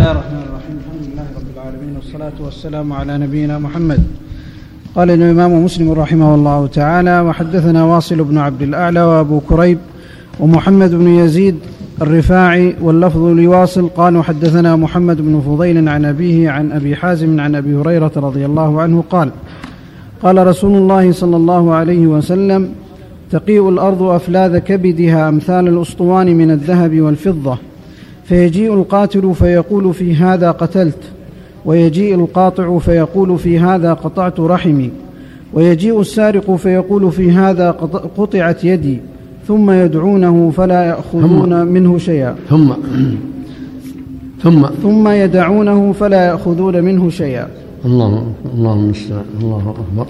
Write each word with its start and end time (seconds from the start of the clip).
الله 0.00 0.12
الرحمن 0.12 0.42
الرحيم 0.48 0.78
الحمد 0.80 1.12
لله 1.12 1.26
رب 1.36 1.46
العالمين 1.54 1.96
والصلاة 1.96 2.32
والسلام 2.44 2.92
على 2.92 3.18
نبينا 3.18 3.58
محمد 3.58 4.02
قال 4.94 5.10
الإمام 5.10 5.64
مسلم 5.64 5.92
رحمه 5.92 6.34
الله 6.34 6.66
تعالى 6.66 7.20
وحدثنا 7.20 7.84
واصل 7.84 8.24
بن 8.24 8.38
عبد 8.38 8.62
الأعلى 8.62 9.02
وأبو 9.02 9.40
كريب 9.40 9.78
ومحمد 10.40 10.94
بن 10.94 11.08
يزيد 11.08 11.56
الرفاعي 12.02 12.76
واللفظ 12.80 13.24
لواصل 13.24 13.88
قال 13.88 14.16
وحدثنا 14.16 14.76
محمد 14.76 15.20
بن 15.20 15.40
فضيل 15.40 15.88
عن 15.88 16.04
أبيه 16.04 16.50
عن 16.50 16.72
أبي 16.72 16.96
حازم 16.96 17.40
عن 17.40 17.54
أبي 17.54 17.74
هريرة 17.74 18.12
رضي 18.16 18.46
الله 18.46 18.82
عنه 18.82 19.04
قال 19.10 19.30
قال 20.22 20.46
رسول 20.46 20.76
الله 20.76 21.12
صلى 21.12 21.36
الله 21.36 21.74
عليه 21.74 22.06
وسلم 22.06 22.72
تقيء 23.30 23.68
الأرض 23.68 24.02
أفلاذ 24.02 24.58
كبدها 24.58 25.28
أمثال 25.28 25.68
الأسطوان 25.68 26.36
من 26.36 26.50
الذهب 26.50 27.00
والفضة 27.00 27.58
فيجيء 28.30 28.74
القاتل 28.74 29.34
فيقول 29.34 29.94
في 29.94 30.14
هذا 30.14 30.50
قتلت 30.50 30.98
ويجيء 31.64 32.14
القاطع 32.14 32.78
فيقول 32.78 33.38
في 33.38 33.58
هذا 33.58 33.94
قطعت 33.94 34.40
رحمي 34.40 34.90
ويجيء 35.52 36.00
السارق 36.00 36.54
فيقول 36.54 37.12
في 37.12 37.30
هذا 37.30 37.70
قطعت 38.16 38.64
يدي 38.64 38.98
ثم 39.48 39.70
يدعونه 39.70 40.52
فلا 40.56 40.84
يأخذون 40.84 41.66
منه 41.66 41.98
شيئا. 41.98 42.34
ثم 42.50 42.72
ثم 44.42 44.66
ثم 44.82 45.08
يدعونه 45.08 45.92
فلا 45.92 46.26
يأخذون 46.26 46.84
منه 46.84 47.10
شيئا. 47.10 47.48
الله 47.84 48.32
اللهم 48.54 48.92
الله 49.40 49.74
أكبر. 49.78 50.06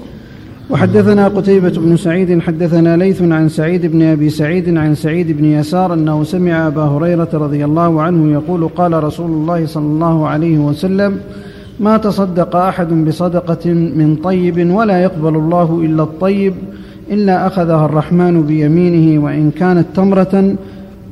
وحدثنا 0.70 1.28
قتيبة 1.28 1.70
بن 1.70 1.96
سعيد 1.96 2.40
حدثنا 2.40 2.96
ليث 2.96 3.22
عن 3.22 3.48
سعيد 3.48 3.86
بن 3.86 4.02
أبي 4.02 4.30
سعيد 4.30 4.76
عن 4.76 4.94
سعيد 4.94 5.32
بن 5.32 5.44
يسار 5.44 5.94
أنه 5.94 6.24
سمع 6.24 6.66
أبا 6.66 6.82
هريرة 6.82 7.28
رضي 7.34 7.64
الله 7.64 8.02
عنه 8.02 8.32
يقول 8.32 8.68
قال 8.68 9.04
رسول 9.04 9.30
الله 9.30 9.66
صلى 9.66 9.84
الله 9.84 10.28
عليه 10.28 10.58
وسلم 10.58 11.20
ما 11.80 11.96
تصدق 11.96 12.56
أحد 12.56 12.88
بصدقة 13.04 13.70
من 13.70 14.16
طيب 14.24 14.70
ولا 14.70 15.02
يقبل 15.02 15.36
الله 15.36 15.80
إلا 15.84 16.02
الطيب 16.02 16.54
إلا 17.10 17.46
أخذها 17.46 17.84
الرحمن 17.84 18.42
بيمينه 18.42 19.24
وإن 19.24 19.50
كانت 19.50 19.86
تمرة 19.94 20.54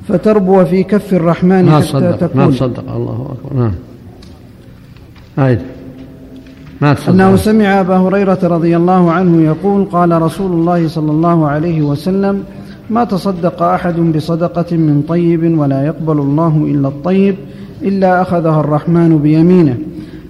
فتربو 0.09 0.65
في 0.65 0.83
كف 0.83 1.15
الرحمن 1.15 1.65
ما 1.65 1.77
حتى 1.77 1.87
تصدق 1.87 2.17
تكون 2.17 2.45
ما 2.45 2.51
تصدق 2.51 2.95
الله 2.95 3.35
أكبر 3.35 3.57
نعم. 3.61 3.73
ما 6.81 6.95
تصدق 6.95 7.09
أنه 7.09 7.37
سمع 7.37 7.81
أبا 7.81 7.97
هريرة 7.97 8.39
رضي 8.43 8.77
الله 8.77 9.13
عنه 9.13 9.43
يقول 9.43 9.85
قال 9.85 10.23
رسول 10.23 10.53
الله 10.53 10.89
صلى 10.89 11.11
الله 11.11 11.49
عليه 11.49 11.83
وسلم 11.83 12.45
ما 12.91 13.05
تصدق 13.05 13.63
أحد 13.63 14.01
بصدقة 14.01 14.77
من 14.77 15.03
طيب 15.09 15.59
ولا 15.59 15.87
يقبل 15.87 16.19
الله 16.19 16.57
إلا 16.57 16.89
الطيب 16.89 17.35
إلا 17.83 18.23
أخذها 18.23 18.61
الرحمن 18.61 19.19
بيمينه. 19.19 19.77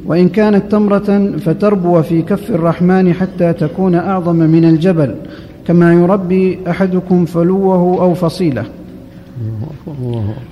وإن 0.07 0.29
كانت 0.29 0.73
تمرة 0.73 1.33
فتربو 1.45 2.03
في 2.03 2.23
كف 2.23 2.51
الرحمن 2.51 3.13
حتى 3.13 3.53
تكون 3.53 3.95
أعظم 3.95 4.37
من 4.37 4.65
الجبل. 4.65 5.15
كما 5.67 5.93
يربي 5.93 6.59
أحدكم 6.71 7.25
فلوه 7.25 7.77
أو 7.77 8.15
فصيلة. 8.15 8.65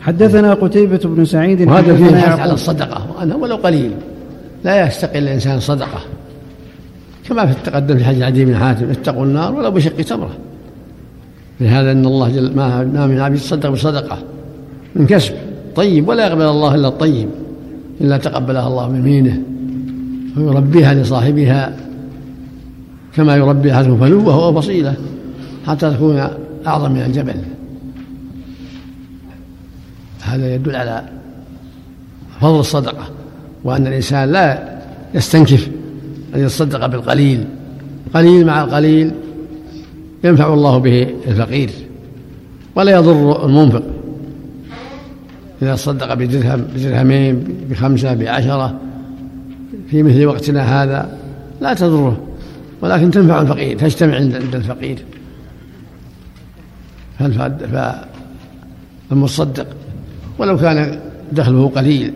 حدثنا 0.01 0.55
قتيبة 0.55 1.01
بن 1.05 1.25
سعيد 1.25 1.69
وهذا 1.69 1.97
فيه 1.97 2.09
الحث 2.09 2.39
على 2.41 2.53
الصدقة 2.53 3.07
وأنها 3.19 3.37
ولو 3.37 3.57
قليل. 3.57 3.91
لا 4.67 4.87
يستقل 4.87 5.19
الإنسان 5.19 5.61
صدقة. 5.61 6.01
كما 7.29 7.47
في 7.47 7.53
التقدم 7.53 7.99
في 7.99 8.05
حديث 8.05 8.23
عدي 8.23 8.45
بن 8.45 8.57
حاتم 8.57 8.91
اتقوا 8.91 9.25
النار 9.25 9.55
ولو 9.55 9.71
بشق 9.71 9.97
تمرة. 9.97 10.37
لهذا 11.61 11.93
أن 11.93 12.07
الله 12.07 12.29
جل 12.29 12.57
ما 12.57 13.07
من 13.07 13.21
عبد 13.21 13.37
يتصدق 13.37 13.69
بصدقة 13.69 14.19
من 14.97 15.07
كسب. 15.07 15.35
طيب 15.77 16.09
ولا 16.09 16.27
يقبل 16.27 16.43
الله 16.43 16.75
إلا 16.75 16.89
الطيب 16.89 17.29
إلا 18.01 18.17
تقبلها 18.17 18.69
الله 18.69 18.89
بيمينه 18.89 19.43
ويربيها 20.37 20.95
لصاحبها 20.95 21.77
كما 23.17 23.37
يربي 23.37 23.73
أحدهم 23.73 24.01
فلوه 24.01 24.35
أو 24.35 24.61
فصيلة 24.61 24.95
حتى 25.67 25.91
تكون 25.91 26.29
أعظم 26.67 26.93
من 26.93 27.03
الجبل. 27.03 27.37
هذا 30.23 30.55
يدل 30.55 30.77
على 30.77 31.03
فضل 32.41 32.61
الصدقة. 32.61 33.05
وأن 33.65 33.87
الإنسان 33.87 34.33
لا 34.33 34.79
يستنكف 35.15 35.69
أن 36.35 36.41
يتصدق 36.41 36.87
بالقليل. 36.87 37.45
قليل 38.15 38.47
مع 38.47 38.65
القليل 38.65 39.11
ينفع 40.25 40.55
الله 40.55 40.79
به 40.79 41.15
الفقير 41.29 41.71
ولا 42.75 42.93
يضر 42.93 43.47
المنفق. 43.47 43.83
إذا 45.63 45.75
صدق 45.77 46.15
بدرهم 46.15 46.65
بدرهمين 46.77 47.45
بخمسة 47.71 48.15
بعشرة 48.15 48.81
في 49.91 50.03
مثل 50.03 50.27
وقتنا 50.27 50.83
هذا 50.83 51.19
لا 51.61 51.75
تضره 51.75 52.21
ولكن 52.81 53.11
تنفع 53.11 53.41
الفقير 53.41 53.79
تجتمع 53.79 54.15
عند 54.15 54.55
الفقير. 54.55 54.99
فالمصدق 59.11 59.67
ولو 60.39 60.57
كان 60.57 61.01
دخله 61.33 61.69
قليل. 61.69 62.13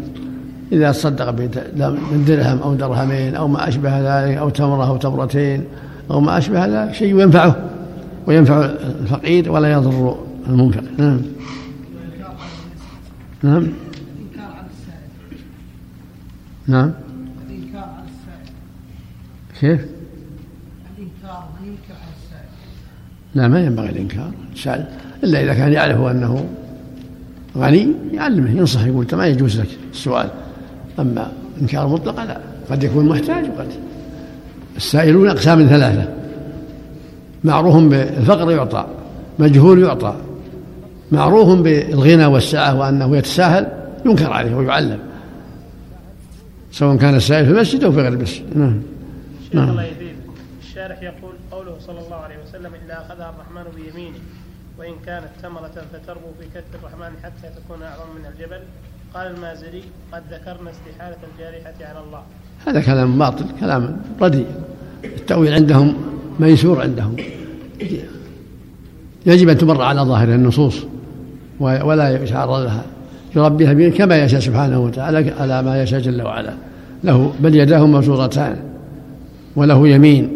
إذا 0.72 0.92
صدق 0.92 1.30
بدرهم 1.30 2.58
أو 2.62 2.74
درهمين 2.74 3.34
أو 3.34 3.48
ما 3.48 3.68
أشبه 3.68 3.98
ذلك 3.98 4.36
أو 4.36 4.48
تمرة 4.48 4.88
أو 4.88 4.96
تمرتين 4.96 5.64
أو 6.10 6.20
ما 6.20 6.38
أشبه 6.38 6.66
ذلك 6.66 6.94
شيء 6.94 7.20
ينفعه 7.20 7.56
وينفع 8.26 8.64
الفقير 9.00 9.52
ولا 9.52 9.72
يضر 9.72 10.18
المنفق 10.48 10.82
نعم. 10.98 11.20
نعم. 13.42 13.66
نعم. 16.66 16.92
كيف؟ 19.60 19.80
لا 23.34 23.48
ما 23.48 23.60
ينبغي 23.60 23.88
الإنكار. 23.88 24.30
السائل 24.52 24.86
إلا 25.24 25.42
إذا 25.42 25.54
كان 25.54 25.72
يعرف 25.72 26.00
أنه 26.00 26.44
غني 27.56 27.92
يعلمه 28.12 28.50
ينصح 28.50 28.84
يقول 28.84 29.06
ما 29.12 29.26
يجوز 29.26 29.60
لك 29.60 29.68
السؤال. 29.92 30.30
أما 30.98 31.32
إنكار 31.60 31.88
مطلقا 31.88 32.24
لا 32.24 32.40
قد 32.70 32.82
يكون 32.82 33.08
محتاج 33.08 33.44
وقد 33.50 33.68
السائلون 34.76 35.28
أقسام 35.28 35.66
ثلاثة. 35.66 36.08
معروف 37.44 37.76
بالفقر 37.76 38.50
يعطى 38.50 38.86
مجهول 39.38 39.82
يعطى. 39.82 40.16
معروف 41.12 41.60
بالغنى 41.60 42.26
والسعة 42.26 42.78
وأنه 42.78 43.16
يتساهل 43.16 43.66
ينكر 44.06 44.32
عليه 44.32 44.54
ويعلم. 44.54 44.98
سواء 46.72 46.96
كان 46.96 47.14
السائل 47.14 47.46
في 47.46 47.52
المسجد 47.52 47.84
أو 47.84 47.92
في 47.92 48.00
غير 48.00 48.12
المسجد. 48.12 48.56
نعم 48.56 48.82
نعم. 49.52 49.70
الله 49.70 49.84
يزيد 49.84 50.16
الشارح 50.62 51.02
يقول 51.02 51.32
قوله 51.52 51.76
صلى 51.86 51.98
الله 52.00 52.16
عليه 52.16 52.36
وسلم 52.48 52.72
إلا 52.84 53.06
أخذها 53.06 53.34
الرحمن 53.34 53.70
بيمينه 53.76 54.18
وإن 54.78 54.92
كانت 55.06 55.28
تمرة 55.42 55.72
فتربو 55.92 56.26
في 56.40 56.46
كف 56.54 56.64
الرحمن 56.74 57.16
حتى 57.22 57.48
تكون 57.56 57.82
أعظم 57.82 58.10
من 58.18 58.26
الجبل. 58.32 58.60
قال 59.14 59.26
المازري 59.36 59.82
قد 60.12 60.22
ذكرنا 60.30 60.70
استحالة 60.70 61.16
الجارحة 61.32 61.74
على 61.80 62.04
الله. 62.06 62.22
هذا 62.66 62.80
كلام 62.80 63.18
باطل 63.18 63.44
كلام 63.60 63.96
رديء. 64.20 64.46
التأويل 65.04 65.52
عندهم 65.52 65.94
ميسور 66.40 66.80
عندهم. 66.80 67.16
يجب 69.26 69.48
أن 69.48 69.58
تمر 69.58 69.82
على 69.82 70.00
ظاهر 70.00 70.28
النصوص 70.28 70.76
ولا 71.60 72.22
يشعر 72.22 72.58
لها. 72.58 72.82
يربيها 73.36 73.90
كما 73.90 74.24
يشاء 74.24 74.40
سبحانه 74.40 74.80
وتعالى 74.80 75.32
على 75.40 75.62
ما 75.62 75.82
يشاء 75.82 76.00
جل 76.00 76.22
وعلا. 76.22 76.54
له 77.04 77.32
بل 77.40 77.54
يداه 77.54 77.86
مبسوطتان 77.86 78.56
وله 79.56 79.88
يمين 79.88 80.30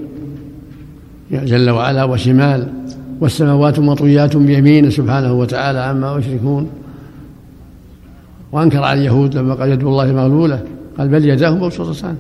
جل 1.30 1.70
وعلا 1.70 2.04
وشمال 2.04 2.72
والسماوات 3.20 3.78
مطويات 3.78 4.36
بيمينه 4.36 4.90
سبحانه 4.90 5.32
وتعالى 5.32 5.78
عما 5.78 6.18
يشركون. 6.18 6.70
وأنكر 8.54 8.82
على 8.82 9.00
اليهود 9.00 9.36
لما 9.36 9.54
قال 9.54 9.70
يد 9.70 9.82
الله 9.82 10.12
مغلولة 10.12 10.62
قال 10.98 11.08
بل 11.08 11.24
يداه 11.24 11.50
مبسوطتان 11.50 12.16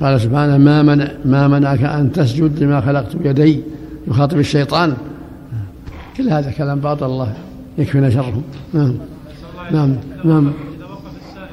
قال 0.00 0.20
سبحانه 0.20 0.58
ما 0.58 0.82
منع 0.82 1.08
ما 1.24 1.48
منعك 1.48 1.82
أن 1.82 2.12
تسجد 2.12 2.62
لما 2.62 2.80
خلقت 2.80 3.16
بيدي 3.16 3.60
يخاطب 4.08 4.38
الشيطان؟ 4.38 4.94
كل 6.16 6.28
هذا 6.28 6.50
كلام 6.50 6.80
باطل 6.80 7.06
الله 7.06 7.34
يكفينا 7.78 8.10
شرهم 8.10 8.42
نعم. 8.74 8.94
نعم. 9.72 9.96
نعم. 10.24 10.52
إذا 10.76 10.84
وقف 10.84 11.02
السائل 11.28 11.48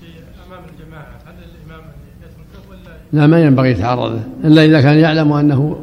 في 0.00 0.06
أمام 0.48 0.62
الجماعة 0.72 1.06
هل 1.26 1.34
ولا 2.70 3.20
لا 3.20 3.26
ما 3.26 3.42
ينبغي 3.42 3.70
يتعرض 3.70 4.12
له 4.12 4.22
إلا 4.44 4.64
إذا 4.64 4.80
كان 4.80 4.98
يعلم 4.98 5.32
أنه 5.32 5.76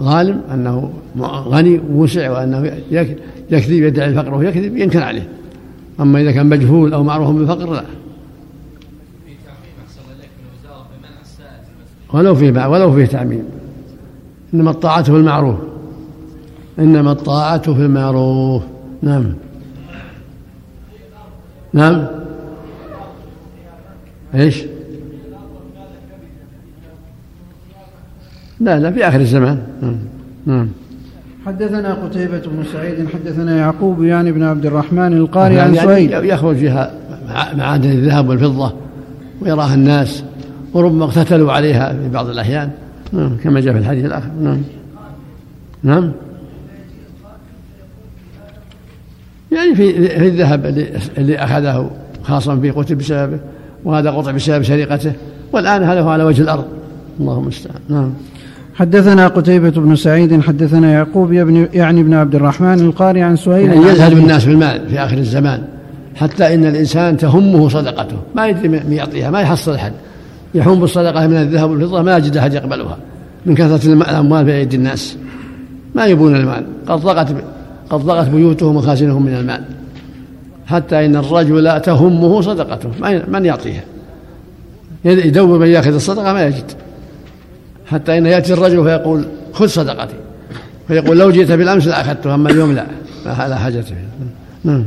ظالم 0.00 0.40
أنه 0.54 0.92
غني 1.48 1.80
وسع 1.92 2.30
وأنه 2.30 2.72
يكذب 3.50 3.82
يدعي 3.82 4.08
الفقر 4.08 4.34
وهو 4.34 4.42
يكذب 4.42 4.76
ينكر 4.76 5.02
عليه. 5.02 5.28
أما 6.00 6.20
إذا 6.20 6.32
كان 6.32 6.46
مجهول 6.46 6.94
أو 6.94 7.02
معروف 7.02 7.30
بالفقر 7.30 7.72
لا. 7.72 7.84
ولو 12.12 12.34
فيه 12.34 12.68
ولو 12.68 12.92
فيه 12.92 13.04
تعميم. 13.04 13.44
إنما 14.54 14.70
الطاعة 14.70 15.02
في 15.02 15.10
المعروف. 15.10 15.56
إنما 16.78 17.12
الطاعة 17.12 17.62
في 17.62 17.80
المعروف. 17.80 18.62
نعم. 19.02 19.34
نعم. 21.72 22.06
إيش؟ 24.34 24.64
لا 28.60 28.78
لا 28.78 28.90
في 28.92 29.08
آخر 29.08 29.20
الزمان. 29.20 29.66
نعم, 29.82 29.98
نعم. 30.46 30.68
حدثنا 31.46 31.94
قتيبة 31.94 32.38
بن 32.38 32.64
سعيد 32.72 33.08
حدثنا 33.08 33.56
يعقوب 33.56 34.02
يعني 34.02 34.32
بن 34.32 34.42
عبد 34.42 34.66
الرحمن 34.66 35.12
القاري 35.12 35.60
عن 35.60 35.74
يعني 35.74 35.88
سهيل 35.88 36.12
يخرج 36.24 36.56
فيها 36.56 36.90
معادن 37.54 37.90
الذهب 37.90 38.28
والفضة 38.28 38.72
ويراها 39.40 39.74
الناس 39.74 40.24
وربما 40.74 41.04
اقتتلوا 41.04 41.52
عليها 41.52 41.92
في 41.92 42.08
بعض 42.08 42.28
الأحيان. 42.28 42.70
نعم 43.12 43.36
كما 43.36 43.60
جاء 43.60 43.72
في 43.72 43.78
الحديث 43.78 44.04
الآخر. 44.04 44.28
نعم. 44.42 44.62
نعم. 45.82 46.12
يعني 49.52 49.74
في 49.74 50.08
في 50.08 50.28
الذهب 50.28 50.66
اللي, 50.66 50.98
اللي 51.18 51.36
أخذه 51.36 51.90
خاصا 52.22 52.56
في 52.56 52.70
قتل 52.70 52.94
بسببه 52.94 53.38
وهذا 53.84 54.10
قطع 54.10 54.30
بسبب 54.30 54.62
سرقته 54.62 55.12
والآن 55.52 55.82
هذا 55.82 56.00
هو 56.00 56.08
على 56.08 56.24
وجه 56.24 56.42
الأرض. 56.42 56.64
اللهم 57.20 57.42
المستعان 57.42 57.80
نعم. 57.88 58.12
حدثنا 58.74 59.28
قتيبة 59.28 59.70
بن 59.70 59.96
سعيد 59.96 60.40
حدثنا 60.40 60.92
يعقوب 60.92 61.32
يعني 61.32 62.00
ابن 62.00 62.14
عبد 62.14 62.34
الرحمن 62.34 62.80
القاري 62.80 63.22
عن 63.22 63.36
سهيل 63.36 63.72
يعني 63.72 63.86
يزهد 63.86 64.12
الناس 64.12 64.44
بالمال 64.44 64.88
في 64.88 64.98
آخر 64.98 65.18
الزمان 65.18 65.62
حتى 66.16 66.54
إن 66.54 66.66
الإنسان 66.66 67.16
تهمه 67.16 67.68
صدقته 67.68 68.16
ما 68.34 68.48
يدري 68.48 68.68
من 68.68 68.92
يعطيها 68.92 69.30
ما 69.30 69.40
يحصل 69.40 69.74
أحد. 69.74 69.92
يحوم 70.54 70.80
بالصدقة 70.80 71.26
من 71.26 71.36
الذهب 71.36 71.70
والفضة 71.70 72.02
ما 72.02 72.16
يجد 72.16 72.36
أحد 72.36 72.54
يقبلها. 72.54 72.98
من 73.46 73.54
كثرة 73.54 73.92
الأموال 73.92 74.44
في 74.44 74.52
أيدي 74.52 74.76
الناس. 74.76 75.16
ما 75.94 76.06
يبون 76.06 76.36
المال. 76.36 76.64
قد 76.88 77.00
ضغط 77.00 77.28
قد 77.90 78.00
ضغط 78.00 78.28
بيوتهم 78.28 78.76
وخازنهم 78.76 79.26
من 79.26 79.34
المال. 79.34 79.62
حتى 80.66 81.06
إن 81.06 81.16
الرجل 81.16 81.80
تهمه 81.80 82.40
صدقته 82.40 82.90
من 83.28 83.44
يعطيها؟ 83.44 83.82
يدور 85.04 85.58
من 85.58 85.66
يأخذ 85.66 85.94
الصدقة 85.94 86.32
ما 86.32 86.46
يجد. 86.46 86.72
حتى 87.92 88.18
إن 88.18 88.26
يأتي 88.26 88.52
الرجل 88.52 88.84
فيقول 88.84 89.24
خذ 89.52 89.66
صدقتي. 89.66 90.14
فيقول 90.88 91.18
لو 91.18 91.30
جئت 91.30 91.52
بالأمس 91.52 91.86
لأخذتها 91.86 92.34
أما 92.34 92.50
اليوم 92.50 92.72
لا 92.72 92.86
لا 93.26 93.56
حاجة 93.56 93.84
نعم. 94.64 94.84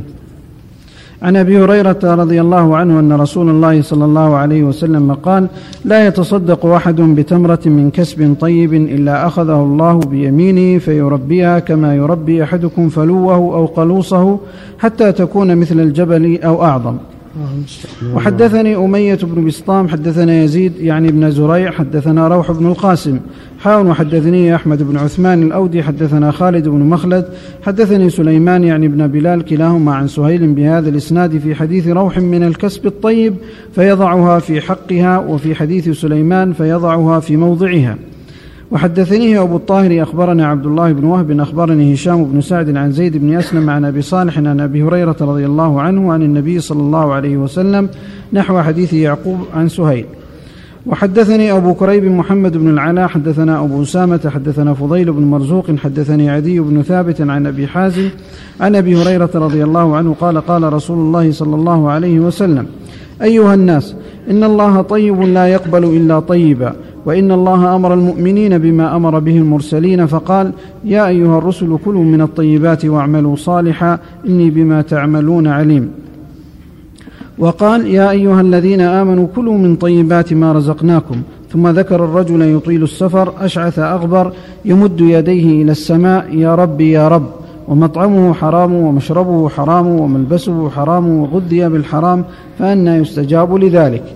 عن 1.22 1.36
أبي 1.36 1.58
هريرة 1.58 1.98
رضي 2.04 2.40
الله 2.40 2.76
عنه 2.76 3.00
أن 3.00 3.12
رسول 3.12 3.48
الله 3.48 3.82
صلى 3.82 4.04
الله 4.04 4.36
عليه 4.36 4.62
وسلم 4.62 5.14
قال 5.14 5.46
لا 5.84 6.06
يتصدق 6.06 6.66
أحد 6.66 6.96
بتمرة 6.96 7.60
من 7.66 7.90
كسب 7.90 8.36
طيب 8.40 8.74
إلا 8.74 9.26
أخذه 9.26 9.62
الله 9.62 9.98
بيمينه 9.98 10.78
فيربيها 10.78 11.58
كما 11.58 11.94
يربي 11.96 12.44
أحدكم 12.44 12.88
فلوه 12.88 13.34
أو 13.34 13.66
قلوصه 13.66 14.38
حتى 14.78 15.12
تكون 15.12 15.56
مثل 15.56 15.80
الجبل 15.80 16.38
أو 16.42 16.64
أعظم. 16.64 16.96
وحدثني 18.14 18.76
أمية 18.76 19.18
بن 19.22 19.44
بسطام 19.44 19.88
حدثنا 19.88 20.42
يزيد 20.42 20.72
يعني 20.80 21.08
ابن 21.08 21.30
زريع 21.30 21.70
حدثنا 21.70 22.28
روح 22.28 22.52
بن 22.52 22.66
القاسم. 22.66 23.18
حاون 23.58 23.86
وحدثني 23.86 24.54
أحمد 24.54 24.82
بن 24.82 24.96
عثمان 24.96 25.42
الأودي 25.42 25.82
حدثنا 25.82 26.30
خالد 26.30 26.68
بن 26.68 26.78
مخلد. 26.78 27.28
حدثني 27.62 28.10
سليمان 28.10 28.64
يعني 28.64 28.86
ابن 28.86 29.06
بلال 29.06 29.44
كلاهما 29.44 29.94
عن 29.94 30.08
سهيل 30.08 30.52
بهذا 30.52 30.88
الإسناد 30.88 31.38
في 31.38 31.54
حديث 31.54 31.88
روح 31.88 32.18
من 32.18 32.42
الكسب 32.42 32.86
الطيب 32.86 33.34
فيضعها 33.74 34.38
في 34.38 34.60
حقها 34.60 35.18
وفي 35.18 35.54
حديث 35.54 35.88
سليمان 35.88 36.52
فيضعها 36.52 37.20
في 37.20 37.36
موضعها. 37.36 37.96
وحدثنيه 38.70 39.42
أبو 39.42 39.56
الطاهر 39.56 40.02
أخبرنا 40.02 40.46
عبد 40.46 40.66
الله 40.66 40.92
بن 40.92 41.04
وهب 41.04 41.40
أخبرني 41.40 41.94
هشام 41.94 42.24
بن 42.24 42.40
سعد 42.40 42.76
عن 42.76 42.92
زيد 42.92 43.16
بن 43.16 43.34
أسلم 43.34 43.70
عن 43.70 43.84
أبي 43.84 44.02
صالح 44.02 44.38
عن 44.38 44.60
أبي 44.60 44.82
هريرة 44.82 45.16
رضي 45.20 45.46
الله 45.46 45.80
عنه 45.80 46.12
عن 46.12 46.22
النبي 46.22 46.60
صلى 46.60 46.80
الله 46.80 47.12
عليه 47.12 47.36
وسلم 47.36 47.88
نحو 48.32 48.60
حديث 48.60 48.92
يعقوب 48.92 49.38
عن 49.54 49.68
سهيل. 49.68 50.04
وحدثني 50.86 51.52
أبو 51.52 51.74
كريب 51.74 52.04
محمد 52.04 52.56
بن 52.56 52.68
العلاء 52.68 53.08
حدثنا 53.08 53.64
أبو 53.64 53.82
أسامة 53.82 54.30
حدثنا 54.34 54.74
فضيل 54.74 55.12
بن 55.12 55.22
مرزوق 55.22 55.76
حدثني 55.76 56.30
عدي 56.30 56.60
بن 56.60 56.82
ثابت 56.82 57.20
عن 57.20 57.46
أبي 57.46 57.66
حازم 57.66 58.08
عن 58.60 58.76
أبي 58.76 58.96
هريرة 58.96 59.30
رضي 59.34 59.64
الله 59.64 59.96
عنه 59.96 60.14
قال 60.20 60.40
قال 60.40 60.72
رسول 60.72 60.98
الله 60.98 61.32
صلى 61.32 61.54
الله 61.54 61.90
عليه 61.90 62.20
وسلم 62.20 62.66
أيها 63.22 63.54
الناس 63.54 63.94
إن 64.30 64.44
الله 64.44 64.82
طيب 64.82 65.20
لا 65.22 65.46
يقبل 65.46 65.84
إلا 65.84 66.20
طيبا 66.20 66.72
وإن 67.06 67.32
الله 67.32 67.76
أمر 67.76 67.94
المؤمنين 67.94 68.58
بما 68.58 68.96
أمر 68.96 69.18
به 69.18 69.36
المرسلين 69.36 70.06
فقال 70.06 70.52
يا 70.84 71.08
أيها 71.08 71.38
الرسل 71.38 71.78
كلوا 71.84 72.04
من 72.04 72.20
الطيبات 72.20 72.84
واعملوا 72.84 73.36
صالحا 73.36 73.98
إني 74.28 74.50
بما 74.50 74.82
تعملون 74.82 75.46
عليم. 75.46 75.90
وقال 77.38 77.86
يا 77.86 78.10
أيها 78.10 78.40
الذين 78.40 78.80
آمنوا 78.80 79.26
كلوا 79.36 79.58
من 79.58 79.76
طيبات 79.76 80.32
ما 80.32 80.52
رزقناكم. 80.52 81.22
ثم 81.52 81.68
ذكر 81.68 82.04
الرجل 82.04 82.42
يطيل 82.42 82.82
السفر 82.82 83.32
أشعث 83.40 83.78
أغبر 83.78 84.32
يمد 84.64 85.00
يديه 85.00 85.62
إلى 85.62 85.72
السماء 85.72 86.34
يا 86.34 86.54
رب 86.54 86.80
يا 86.80 87.08
رب. 87.08 87.26
ومطعمه 87.68 88.32
حرام 88.32 88.74
ومشربه 88.74 89.48
حرام 89.48 89.86
وملبسه 89.86 90.68
حرام 90.68 91.08
وغذي 91.08 91.68
بالحرام 91.68 92.24
فانى 92.58 92.90
يستجاب 92.90 93.54
لذلك. 93.54 94.15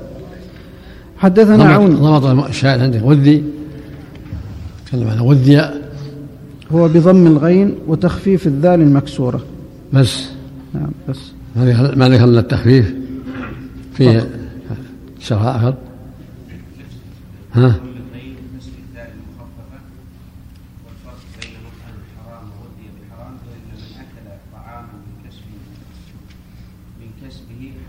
حدثنا 1.21 1.65
عون. 1.65 1.95
ضبط 1.95 2.25
الشاهد 2.49 2.81
عندك 2.81 3.01
وذي 3.05 3.45
تكلم 4.87 5.09
عن 5.09 5.21
وذي 5.21 5.71
هو 6.73 6.89
بضم 6.89 7.27
الغين 7.27 7.75
وتخفيف 7.87 8.47
الذال 8.47 8.81
المكسورة. 8.81 9.45
بس. 9.93 10.29
نعم 10.75 10.91
بس. 11.09 11.33
ما 11.97 12.09
ذكر 12.09 12.25
الا 12.25 12.41
التخفيف؟ 12.41 12.95
فيه 13.95 14.29
شرح 15.21 15.43
آخر. 15.43 15.75
ها؟ 17.53 17.75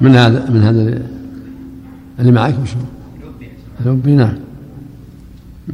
من 0.01 0.15
هذا 0.15 0.49
من 0.49 0.63
هذا 0.63 1.01
اللي 2.19 2.31
معك 2.31 2.55
وشو؟ 2.61 2.75
الحبي 3.85 4.15
نعم 4.15 4.33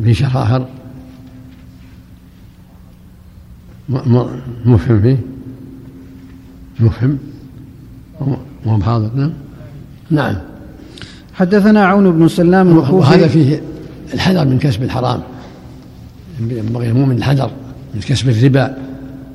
في 0.03 0.13
شرح 0.13 0.37
آخر 0.37 0.67
مفهم 4.65 5.01
فيه؟ 5.01 5.17
مفهم؟ 6.79 7.17
وهو 8.65 8.81
حاضر 8.81 9.11
نعم. 9.15 9.31
نعم 10.11 10.35
حدثنا 11.33 11.85
عون 11.85 12.11
بن 12.11 12.27
سلام 12.27 12.77
وهذا 12.77 13.27
فيه 13.27 13.61
الحذر 14.13 14.45
من 14.45 14.59
كسب 14.59 14.83
الحرام. 14.83 15.21
ينبغي 16.39 16.89
المؤمن 16.89 17.17
الحذر 17.17 17.51
من 17.95 18.01
كسب 18.01 18.29
الربا 18.29 18.77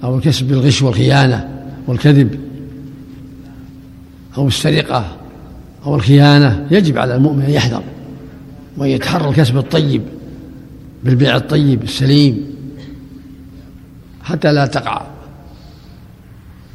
أو 0.04 0.20
كسب 0.20 0.52
الغش 0.52 0.82
والخيانة 0.82 1.48
والكذب 1.86 2.40
أو 4.36 4.48
السرقة 4.48 5.16
أو 5.86 5.94
الخيانة. 5.94 6.66
يجب 6.70 6.98
على 6.98 7.16
المؤمن 7.16 7.42
أن 7.42 7.50
يحذر. 7.50 7.82
وأن 8.76 8.90
يتحرى 8.90 9.28
الكسب 9.28 9.56
الطيب 9.56 10.02
بالبيع 11.04 11.36
الطيب 11.36 11.82
السليم 11.82 12.54
حتى 14.22 14.52
لا 14.52 14.66
تقع 14.66 15.02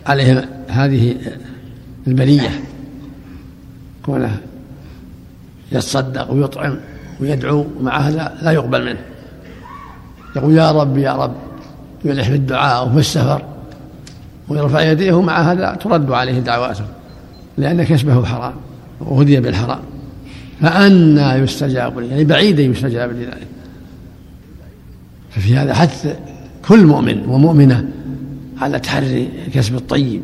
عليه 0.06 0.50
هذه 0.68 1.16
البلية 2.08 2.50
كونه 4.06 4.42
يتصدق 5.72 6.32
ويطعم 6.32 6.78
ويدعو 7.20 7.66
ومع 7.80 8.00
هذا 8.00 8.38
لا 8.42 8.52
يقبل 8.52 8.86
منه. 8.86 9.00
يقول 10.36 10.54
يا 10.54 10.72
رب 10.72 10.98
يا 10.98 11.14
رب 11.14 11.36
يلح 12.06 12.30
بالدعاء 12.30 12.88
وفي 12.88 13.00
السفر 13.00 13.44
ويرفع 14.50 14.82
يديه 14.82 15.14
ومع 15.14 15.52
هذا 15.52 15.78
ترد 15.84 16.12
عليه 16.12 16.40
دعواته 16.40 16.86
لأن 17.58 17.84
كسبه 17.84 18.26
حرام 18.26 18.54
وهدي 19.00 19.40
بالحرام. 19.40 19.80
فأنى 20.62 21.44
يستجاب 21.44 22.00
لي 22.00 22.08
يعني 22.08 22.24
بعيدا 22.24 22.64
يستجاب 22.64 23.12
لذلك 23.12 23.48
ففي 25.30 25.56
هذا 25.56 25.74
حث 25.74 26.18
كل 26.68 26.86
مؤمن 26.86 27.26
ومؤمنة 27.26 27.90
على 28.62 28.80
تحري 28.80 29.30
كسب 29.54 29.76
الطيب 29.76 30.22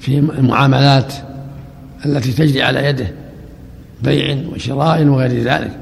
في 0.00 0.18
المعاملات 0.18 1.12
التي 2.06 2.32
تجري 2.32 2.62
على 2.62 2.84
يده 2.84 3.10
بيع 4.02 4.38
وشراء 4.52 5.04
وغير 5.04 5.42
ذلك 5.42 5.78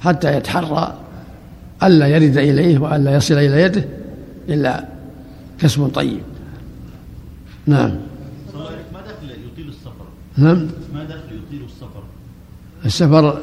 حتى 0.00 0.36
يتحرى 0.36 0.98
ألا 1.82 2.06
يرد 2.06 2.36
إليه 2.36 2.78
وألا 2.78 3.16
يصل 3.16 3.34
إلى 3.34 3.62
يده 3.62 3.84
إلا 4.48 4.84
كسب 5.60 5.88
طيب. 5.94 6.20
نعم. 7.66 7.90
ما 8.92 9.00
دخل 9.00 9.30
يطيل 9.52 9.68
السفر؟ 9.68 10.06
نعم. 10.36 10.68
ما 10.94 11.04
دخل 11.04 11.25
السفر 12.86 13.38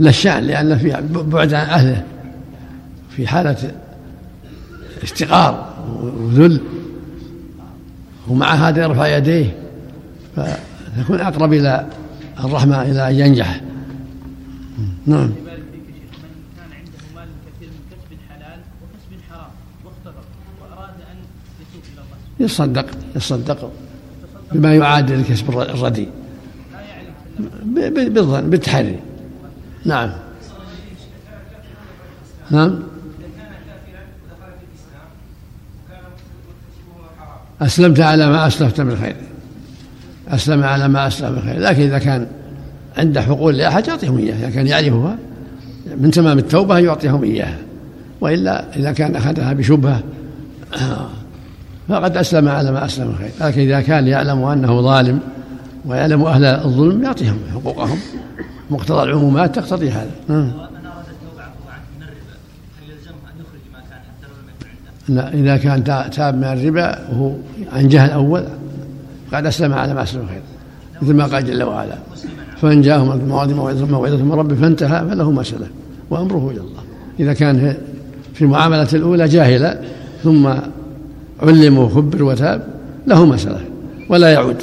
للشأن 0.00 0.44
لأن 0.44 0.78
في 0.78 1.02
بعد 1.10 1.54
عن 1.54 1.66
أهله 1.66 2.04
في 3.16 3.26
حالة 3.26 3.72
استقار 5.04 5.74
وذل 6.02 6.60
ومع 8.28 8.54
هذا 8.54 8.82
يرفع 8.82 9.16
يديه 9.16 9.56
فتكون 10.36 11.20
أقرب 11.20 11.52
إلى 11.52 11.86
الرحمة 12.44 12.82
إلى 12.82 13.10
أن 13.10 13.14
ينجح. 13.14 13.60
نعم. 15.06 15.32
يصدق 22.40 22.86
يصدق 23.16 23.70
بما 24.52 24.74
يعادل 24.74 25.14
الكسب 25.14 25.50
الرديء. 25.50 26.08
بالظن 27.74 28.50
بالتحري 28.50 28.98
نعم. 29.84 30.10
نعم. 32.50 32.78
أسلمت 37.62 38.00
على 38.00 38.26
ما 38.26 38.46
أسلفت 38.46 38.80
من 38.80 38.96
خير. 38.96 39.16
أسلم 40.28 40.62
على 40.62 40.88
ما 40.88 41.06
أسلف 41.06 41.30
من 41.30 41.42
خير. 41.42 41.60
لكن 41.60 41.82
إذا 41.82 41.98
كان 41.98 42.26
عنده 42.98 43.22
حقول 43.22 43.56
لأحد 43.56 43.88
يعطيهم 43.88 44.18
إياها 44.18 44.38
إذا 44.38 44.50
كان 44.50 44.66
يعرفها 44.66 45.16
من 45.96 46.10
تمام 46.10 46.38
التوبة 46.38 46.78
يعطيهم 46.78 47.24
إياها. 47.24 47.58
وإلا 48.20 48.76
إذا 48.76 48.92
كان 48.92 49.16
أخذها 49.16 49.52
بشبهة 49.52 50.02
فقد 51.88 52.16
أسلم 52.16 52.48
على 52.48 52.72
ما 52.72 52.84
أسلم 52.84 53.06
من 53.06 53.16
خير. 53.16 53.30
لكن 53.40 53.60
إذا 53.60 53.80
كان 53.80 54.06
يعلم 54.06 54.44
أنه 54.44 54.80
ظالم 54.80 55.20
ويعلم 55.86 56.22
أهل 56.22 56.44
الظلم 56.44 57.02
يعطيهم 57.02 57.38
حقوقهم. 57.54 57.98
مقتضى 58.70 59.02
العمومات 59.02 59.54
تقتضي 59.54 59.90
هذا. 59.90 60.10
لا 65.08 65.34
إذا 65.34 65.56
كان 65.56 65.84
تاب 66.10 66.36
من 66.36 66.44
الربا 66.44 67.08
وهو 67.10 67.32
عن 67.72 67.88
جهل 67.88 68.10
أول 68.10 68.44
قد 69.32 69.46
أسلم 69.46 69.72
على 69.72 69.94
ما 69.94 70.02
أسلم 70.02 70.26
خير 70.26 70.42
مثل 71.02 71.14
ما 71.14 71.24
قال 71.24 71.46
جل 71.46 71.62
وعلا. 71.62 71.94
فإن 72.62 72.82
جاءهم 72.82 73.12
الموعظ 73.12 73.52
موعظة 73.90 74.24
من 74.24 74.32
ربه 74.32 74.54
فانتهى 74.54 75.08
فله 75.08 75.30
ما 75.30 75.42
سلف 75.42 75.70
وأمره 76.10 76.50
إلى 76.50 76.60
الله. 76.60 76.82
إذا 77.20 77.32
كان 77.32 77.76
في 78.34 78.42
المعاملة 78.42 78.88
الأولى 78.92 79.28
جاهلا 79.28 79.78
ثم 80.22 80.54
علم 81.42 81.78
وخبر 81.78 82.22
وتاب 82.22 82.66
له 83.06 83.26
ما 83.26 83.36
سلف 83.36 83.62
ولا 84.08 84.32
يعود. 84.32 84.56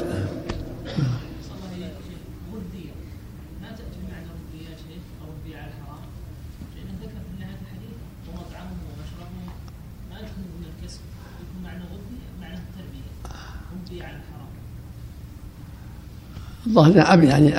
الظاهر 16.67 17.23
يعني 17.23 17.53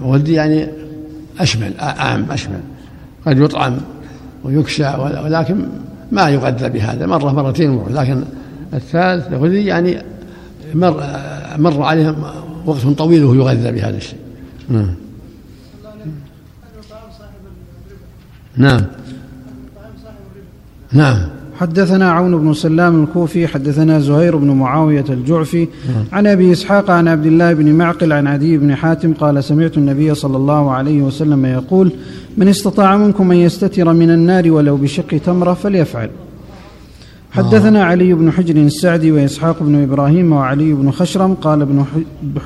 ودي 0.00 0.32
يعني 0.32 0.68
أشمل 1.38 1.78
أعم 1.80 2.30
أشمل. 2.30 2.60
قد 3.26 3.38
يطعم 3.38 3.78
ويكسى 4.44 4.94
ولكن 5.24 5.68
ما 6.12 6.28
يغذى 6.28 6.68
بهذا. 6.68 7.06
مرة 7.06 7.32
مرتين 7.32 7.84
لكن 7.88 8.24
الثالث 8.74 9.32
غذي 9.32 9.66
يعني 9.66 10.02
مر 10.74 11.04
مر 11.56 11.82
عليه 11.82 12.16
وقت 12.66 12.86
طويل 12.86 13.24
وهو 13.24 13.34
يغذى 13.34 13.72
بهذا 13.72 13.96
الشيء. 13.96 14.18
نعم. 14.68 14.94
نعم. 18.56 18.84
نعم. 20.92 21.35
حدثنا 21.60 22.12
عون 22.12 22.38
بن 22.38 22.54
سلام 22.54 23.02
الكوفي 23.02 23.46
حدثنا 23.46 24.00
زهير 24.00 24.36
بن 24.36 24.50
معاوية 24.50 25.04
الجعفي 25.10 25.68
عن 26.12 26.26
أبي 26.26 26.52
إسحاق 26.52 26.90
عن 26.90 27.08
عبد 27.08 27.26
الله 27.26 27.52
بن 27.52 27.72
معقل 27.72 28.12
عن 28.12 28.26
عدي 28.26 28.58
بن 28.58 28.74
حاتم 28.74 29.12
قال 29.12 29.44
سمعت 29.44 29.76
النبي 29.76 30.14
صلى 30.14 30.36
الله 30.36 30.70
عليه 30.72 31.02
وسلم 31.02 31.46
يقول 31.46 31.92
من 32.36 32.48
استطاع 32.48 32.96
منكم 32.96 33.30
أن 33.30 33.36
يستتر 33.36 33.92
من 33.92 34.10
النار 34.10 34.50
ولو 34.50 34.76
بشق 34.76 35.18
تمرة 35.26 35.54
فليفعل. 35.54 36.10
حدثنا 37.30 37.84
علي 37.84 38.12
بن 38.12 38.30
حجر 38.30 38.56
السعدي 38.56 39.12
وإسحاق 39.12 39.62
بن 39.62 39.82
إبراهيم 39.82 40.32
وعلي 40.32 40.72
بن 40.72 40.90
خشرم 40.90 41.34
قال 41.34 41.62
ابن 41.62 41.84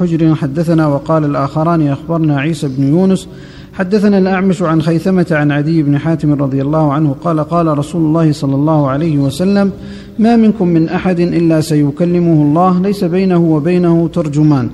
حجر 0.00 0.34
حدثنا 0.34 0.86
وقال 0.86 1.24
الآخران 1.24 1.88
أخبرنا 1.88 2.40
عيسى 2.40 2.68
بن 2.68 2.88
يونس 2.88 3.28
حدثنا 3.72 4.18
الأعمش 4.18 4.62
عن 4.62 4.82
خيثمة 4.82 5.26
عن 5.30 5.50
عدي 5.50 5.82
بن 5.82 5.98
حاتم 5.98 6.42
رضي 6.42 6.62
الله 6.62 6.92
عنه 6.92 7.16
قال 7.24 7.40
قال 7.40 7.78
رسول 7.78 8.02
الله 8.02 8.32
صلى 8.32 8.54
الله 8.54 8.88
عليه 8.88 9.18
وسلم 9.18 9.72
ما 10.18 10.36
منكم 10.36 10.68
من 10.68 10.88
أحد 10.88 11.20
إلا 11.20 11.60
سيكلمه 11.60 12.42
الله 12.42 12.80
ليس 12.80 13.04
بينه 13.04 13.38
وبينه 13.38 14.08
ترجمان. 14.12 14.70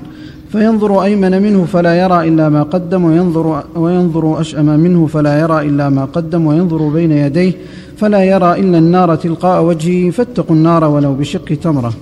فينظر 0.52 1.02
أيمن 1.02 1.42
منه 1.42 1.64
فلا 1.64 1.94
يرى 1.94 2.28
إلا 2.28 2.48
ما 2.48 2.62
قدم 2.62 3.04
وينظر, 3.04 3.62
وينظر 3.76 4.40
أشأم 4.40 4.80
منه 4.80 5.06
فلا 5.06 5.40
يرى 5.40 5.68
إلا 5.68 5.88
ما 5.88 6.04
قدم 6.04 6.46
وينظر 6.46 6.88
بين 6.88 7.12
يديه 7.12 7.52
فلا 7.96 8.24
يرى 8.24 8.60
إلا 8.60 8.78
النار 8.78 9.16
تلقاء 9.16 9.64
وجهه 9.64 10.10
فاتقوا 10.10 10.56
النار 10.56 10.84
ولو 10.84 11.14
بشق 11.14 11.44
تمرة. 11.44 11.92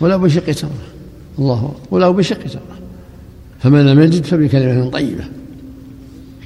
ولو 0.00 0.18
بشق 0.18 0.44
تمرة. 0.44 0.86
الله 1.38 1.72
ولو 1.90 2.12
بشق 2.12 2.38
تمرة. 2.38 2.78
فمن 3.58 3.86
لم 3.86 4.00
يجد 4.00 4.24
فبكلمة 4.24 4.90
طيبة. 4.90 5.24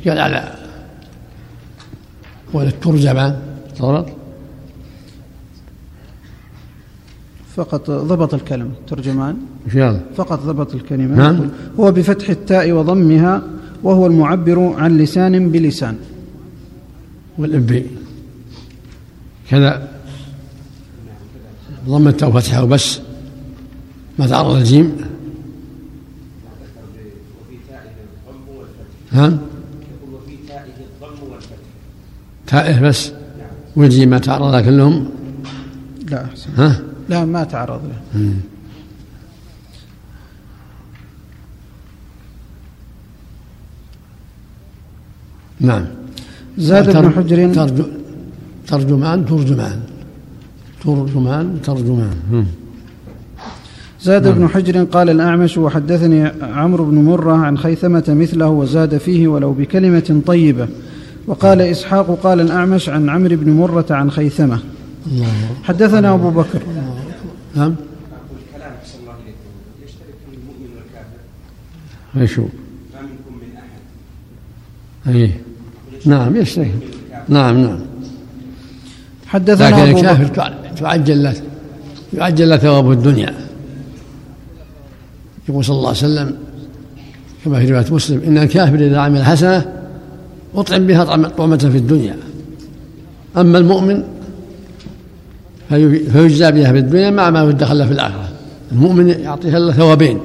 قال 0.06 0.18
على 0.18 0.54
وللترجمان 2.52 3.40
ضبط 3.78 4.06
فقط 7.56 7.90
ضبط 7.90 8.34
الكلمة 8.34 8.70
ترجمان. 8.87 9.37
فقط 10.16 10.40
ضبط 10.40 10.75
الكلمة. 10.75 11.16
نعم 11.16 11.50
هو 11.80 11.92
بفتح 11.92 12.28
التاء 12.28 12.73
وضمها 12.73 13.42
وهو 13.82 14.06
المعبر 14.06 14.75
عن 14.78 14.99
لسان 14.99 15.50
بلسان. 15.50 15.96
والإبي 17.38 17.87
كذا. 19.50 19.88
ضم 21.88 22.08
التاء 22.08 22.28
وفتحها 22.28 22.62
وبس. 22.62 23.00
ما 24.18 24.26
تعرض 24.26 24.56
الجيم؟ 24.56 24.96
ها؟ 29.12 29.38
تائه 32.54 32.80
بس 32.80 33.12
والجيم 33.76 34.11
ما 34.11 34.18
تعرض 34.18 34.64
كلهم 34.64 35.06
لا. 36.11 36.25
أحسن 36.25 36.50
ها؟ 36.56 36.70
لا 37.08 37.25
ما 37.25 37.44
تعرض 37.44 37.80
له. 37.90 38.20
مم. 38.20 38.34
نعم. 45.61 45.84
زاد 46.58 46.96
ابن 46.96 47.11
حجر 47.11 47.38
ترجمان 48.66 49.26
ترجمان. 49.26 49.80
ترجمان 50.84 51.46
ترجمان. 51.62 52.16
مم. 52.32 52.46
زاد 54.02 54.26
ابن 54.26 54.49
حجر 54.49 54.84
قال 54.84 55.11
الأعمش 55.11 55.58
وحدثني 55.58 56.20
عمرو 56.42 56.84
بن 56.84 56.94
مرة 56.94 57.32
عن 57.32 57.58
خيثمة 57.58 58.04
مثله 58.08 58.49
وزاد 58.49 58.99
فيه 58.99 59.28
ولو 59.28 59.52
بكلمة 59.52 60.20
طيبة. 60.26 60.68
وقال 61.26 61.61
إسحاق 61.61 62.19
قال 62.23 62.40
الأعمش 62.40 62.88
عن 62.88 63.09
عمرو 63.09 63.37
بن 63.37 63.50
مرة 63.50 63.87
عن 63.90 64.11
خيثمة. 64.11 64.59
حدثنا 65.64 66.14
أبو 66.14 66.31
بكر. 66.31 66.61
نعم. 67.54 67.75
إيش 72.16 72.38
هو؟ 72.38 72.45
ما 72.45 73.00
منكم 73.00 73.35
من 73.35 73.57
احد 75.07 75.16
أي. 75.16 75.31
نعم 76.07 76.37
يشترك 76.37 76.75
نعم 77.28 77.59
نعم. 77.59 77.78
حدثنا 79.26 79.69
لكن 79.69 79.97
الكافر 79.97 80.52
تعجل 80.76 81.23
له 81.23 81.35
يعجل 82.12 82.49
له 82.49 82.57
ثواب 82.57 82.93
الدنيا. 82.93 83.35
يقول 85.49 85.64
صلى 85.64 85.76
الله 85.76 85.88
عليه 85.88 85.99
وسلم 85.99 86.37
كما 87.45 87.61
في 87.61 87.73
رواية 87.73 87.95
مسلم 87.95 88.23
إن 88.26 88.38
الكافر 88.38 88.75
إذا 88.75 88.99
عمل 88.99 89.25
حسنة 89.25 89.84
أطعم 90.54 90.87
بها 90.87 91.28
طعمة 91.28 91.56
في 91.56 91.78
الدنيا. 91.78 92.16
أما 93.37 93.58
المؤمن 93.58 94.02
في- 95.68 95.99
فيجزى 96.11 96.52
بها 96.52 96.73
في 96.73 96.78
الدنيا 96.78 97.11
مع 97.11 97.30
ما 97.30 97.42
يدخل 97.42 97.78
له 97.78 97.87
في 97.87 97.92
الآخرة. 97.92 98.28
المؤمن 98.73 99.08
يعطيه 99.08 99.56
الله 99.56 99.73
ثوابين 99.73 100.20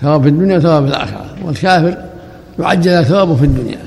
ثواب 0.00 0.22
في 0.22 0.28
الدنيا 0.28 0.56
وثواب 0.58 0.82
في 0.84 0.88
الآخرة 0.90 1.36
والكافر 1.44 1.96
يعجل 2.58 3.04
ثوابه 3.04 3.34
في 3.34 3.44
الدنيا. 3.44 3.78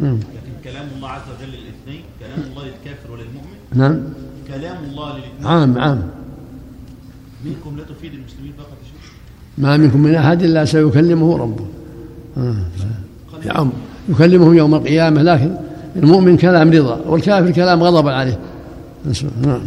لكن 0.00 0.18
كلام 0.64 0.86
الله 0.96 1.08
عز 1.08 1.20
وجل 1.20 1.48
للاثنين 1.48 2.02
كلام 2.20 2.50
الله 2.50 2.62
للكافر 2.64 3.12
وللمؤمن. 3.12 3.56
نعم. 3.74 4.00
كلام 4.48 4.76
الله 4.90 5.08
للاثنين 5.12 5.46
عام 5.46 5.78
عام. 5.78 6.02
منكم 7.44 7.76
لا 7.78 7.84
تفيد 7.84 8.12
المسلمين 8.12 8.52
فقط 8.58 8.68
يا 8.82 8.88
شيخ؟ 9.02 9.12
ما 9.58 9.76
منكم 9.76 10.00
من 10.00 10.14
أحد 10.14 10.42
إلا 10.42 10.64
سيكلمه 10.64 11.36
ربه. 11.38 11.64
آه. 12.36 12.54
يعم. 13.44 13.72
يكلمه 14.12 14.54
يوم 14.56 14.74
القيامة 14.74 15.22
لكن 15.22 15.54
المؤمن 15.96 16.36
كلام 16.36 16.70
رضا 16.70 17.00
والكافر 17.06 17.50
كلام 17.50 17.82
غضب 17.82 18.08
عليه. 18.08 18.38
نعم. 19.42 19.60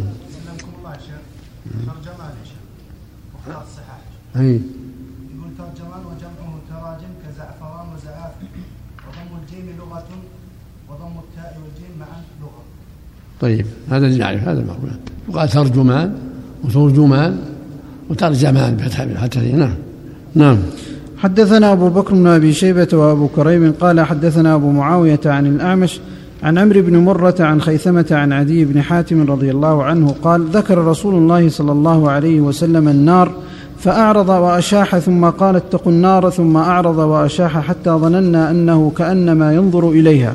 أي. 4.36 4.42
يقول 4.42 4.62
ترجمان 5.58 6.02
وجمعه 6.06 6.54
تراجم 6.70 7.12
كزعم 7.24 7.88
الجيم 9.44 9.78
لغة 9.80 10.04
وضم 10.90 11.20
التاء 11.20 11.58
والجيم 11.64 12.00
معا 12.00 12.22
لغة. 12.42 12.64
طيب 13.42 13.66
هذا 13.90 14.08
اللي 14.08 14.18
نعرف 14.18 14.48
هذا 14.48 14.60
المعروف 14.60 14.84
يقال 15.30 15.50
ترجمان 15.50 16.18
وترجمان 16.64 17.40
وترجمان 18.10 18.76
بفتح 18.76 19.00
الفتحتين 19.00 19.60
نعم. 19.60 19.76
نعم. 20.36 20.58
حدثنا 21.18 21.72
أبو 21.72 21.90
بكر 21.90 22.14
بن 22.14 22.28
أبي 22.28 22.54
شيبة 22.54 22.88
وأبو 22.94 23.28
كريم 23.28 23.74
قال 23.80 24.02
حدثنا 24.02 24.56
أبو 24.56 24.72
معاوية 24.72 25.20
عن 25.26 25.46
الأعمش 25.48 26.00
عن 26.44 26.58
عمرو 26.58 26.82
بن 26.82 26.98
مرة 26.98 27.36
عن 27.40 27.62
خيثمة 27.62 28.06
عن 28.12 28.34
عدي 28.34 28.66
بن 28.66 28.82
حاتم 28.82 29.32
رضي 29.32 29.52
الله 29.52 29.84
عنه 29.84 30.16
قال 30.24 30.46
ذكر 30.46 30.78
رسول 30.78 31.16
الله 31.16 31.50
صلى 31.50 31.72
الله 31.72 32.12
عليه 32.12 32.42
وسلم 32.42 32.88
النار 32.88 33.32
فأعرض 33.80 34.30
وأشاح 34.30 34.98
ثم 34.98 35.26
قال 35.26 35.56
اتقوا 35.56 35.92
النار 35.92 36.30
ثم 36.30 36.58
أعرض 36.58 36.98
وأشاح 36.98 37.60
حتى 37.60 37.90
ظننا 37.90 38.52
أنه 38.52 38.92
كأنما 38.98 39.54
ينظر 39.54 39.90
إليها. 39.90 40.34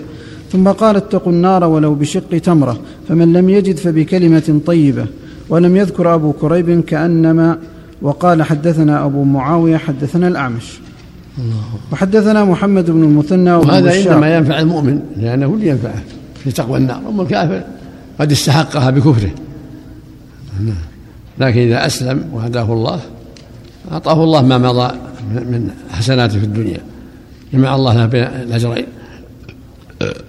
ثم 0.53 0.69
قال 0.69 0.97
اتقوا 0.97 1.33
النار 1.33 1.65
ولو 1.65 1.95
بشق 1.95 2.39
تمرة 2.39 2.79
فمن 3.09 3.33
لم 3.33 3.51
يجد 3.51 3.77
فبكلمة 3.77 4.61
طيبة. 4.67 5.07
ولم 5.49 5.77
يذكر 5.77 6.15
أبو 6.15 6.33
كريب 6.33 6.81
كأنما 6.81 7.59
وقال 8.03 8.43
حدثنا 8.43 9.05
أبو 9.05 9.25
معاوية 9.25 9.77
حدثنا 9.77 10.29
الأعمش. 10.29 10.81
وحدثنا 11.93 12.45
محمد 12.45 12.91
بن 12.91 13.03
المثنى 13.03 13.53
وهذا 13.53 14.01
إنما 14.01 14.37
ينفع 14.37 14.59
المؤمن 14.59 15.01
لأنه 15.17 15.47
اللي 15.47 15.69
ينفعه 15.69 16.03
في 16.45 16.53
تقوى 16.53 16.79
النار 16.79 16.99
أما 17.09 17.23
الكافر 17.23 17.63
قد 18.21 18.33
استحقها 18.33 18.91
بكفره. 18.91 19.31
لكن 21.39 21.61
إذا 21.61 21.87
أسلم 21.87 22.25
وهداه 22.33 22.73
الله 22.73 23.01
أعطاه 23.93 24.25
الله 24.25 24.43
ما 24.43 24.59
مضى 24.59 24.95
من 25.33 25.71
حسناته 25.91 26.39
في 26.39 26.45
الدنيا. 26.45 26.81
جمع 27.53 27.75
الله 27.75 27.95
له 27.95 28.07
بين 28.07 28.23
الأجرين. 28.23 28.87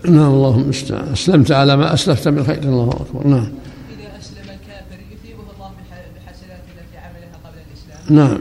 نعم 0.06 0.32
اللهم 0.32 0.70
أسلمت 1.14 1.52
على 1.52 1.78
ما 1.78 1.94
أسلفت 1.94 2.28
من 2.28 2.44
خير. 2.44 2.64
الله 2.64 2.90
أكبر. 2.90 3.28
نعم 3.28 3.38
إذا 3.40 4.10
أسلم 4.20 4.48
الكافر 4.56 5.00
يثيبه 5.14 5.44
الله 5.56 5.72
بحسناته 6.16 6.70
التي 6.76 6.98
عملها 6.98 7.38
قبل 7.46 7.60
الإسلام 7.68 7.91
نعم. 8.10 8.38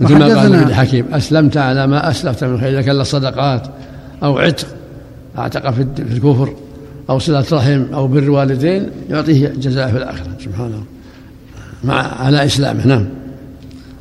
مثل 0.00 0.18
ما 0.18 0.40
قال 0.40 0.54
الحكيم 0.54 1.04
أسلمت 1.12 1.56
على 1.56 1.86
ما 1.86 2.10
أسلفت 2.10 2.44
من 2.44 2.60
خير 2.60 2.68
إذا 2.68 2.82
كان 2.82 3.04
صدقات 3.04 3.62
أو 4.22 4.38
عتق 4.38 4.66
أعتق 5.38 5.70
في 5.70 5.86
الكفر 5.98 6.54
أو 7.10 7.18
صلة 7.18 7.44
رحم 7.52 7.84
أو 7.94 8.06
بر 8.06 8.30
والدين 8.30 8.90
يعطيه 9.10 9.48
جزاء 9.48 9.90
في 9.90 9.96
الآخرة. 9.96 10.26
سبحانه. 10.44 10.82
مع 11.84 11.94
على 11.94 12.44
إسلامه. 12.44 12.86
نعم. 12.86 13.04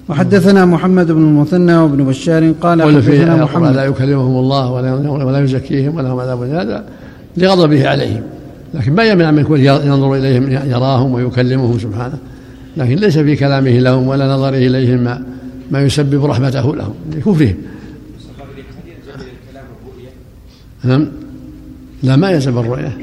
وحدثنا 0.10 0.66
محمد 0.66 1.12
بن 1.12 1.24
المثنى 1.24 1.78
وابن 1.78 2.04
بشار 2.04 2.52
قال 2.62 3.04
في 3.04 3.26
محمد 3.26 3.76
لا 3.76 3.86
يكلمهم 3.86 4.38
الله 4.38 4.72
ولا 4.72 4.94
ولا 5.10 5.40
يزكيهم 5.40 5.96
ولهم 5.96 6.20
عذاب 6.20 6.42
هذا 6.42 6.84
لغضبه 7.38 7.90
عليهم. 7.90 8.22
لكن 8.74 8.94
ما 8.94 9.04
يمنع 9.04 9.32
من 9.32 9.42
يكون 9.42 9.60
ينظر 9.60 10.16
إليهم 10.16 10.52
يراهم 10.52 11.14
ويكلمهم 11.14 11.80
سبحانه. 11.80 12.18
لكن 12.78 12.96
ليس 12.96 13.18
في 13.18 13.36
كلامه 13.36 13.80
لهم 13.80 14.08
ولا 14.08 14.28
نظره 14.28 14.58
إليهم 14.58 15.00
ما 15.00 15.24
ما 15.72 15.82
يسبب 15.82 16.26
رحمته 16.26 16.76
لهم 16.76 16.94
لكفرهم. 17.12 17.56
نعم. 20.84 21.08
لا 22.04 22.16
ما 22.16 22.32
يلزم 22.32 22.58
الرؤية. 22.58 22.98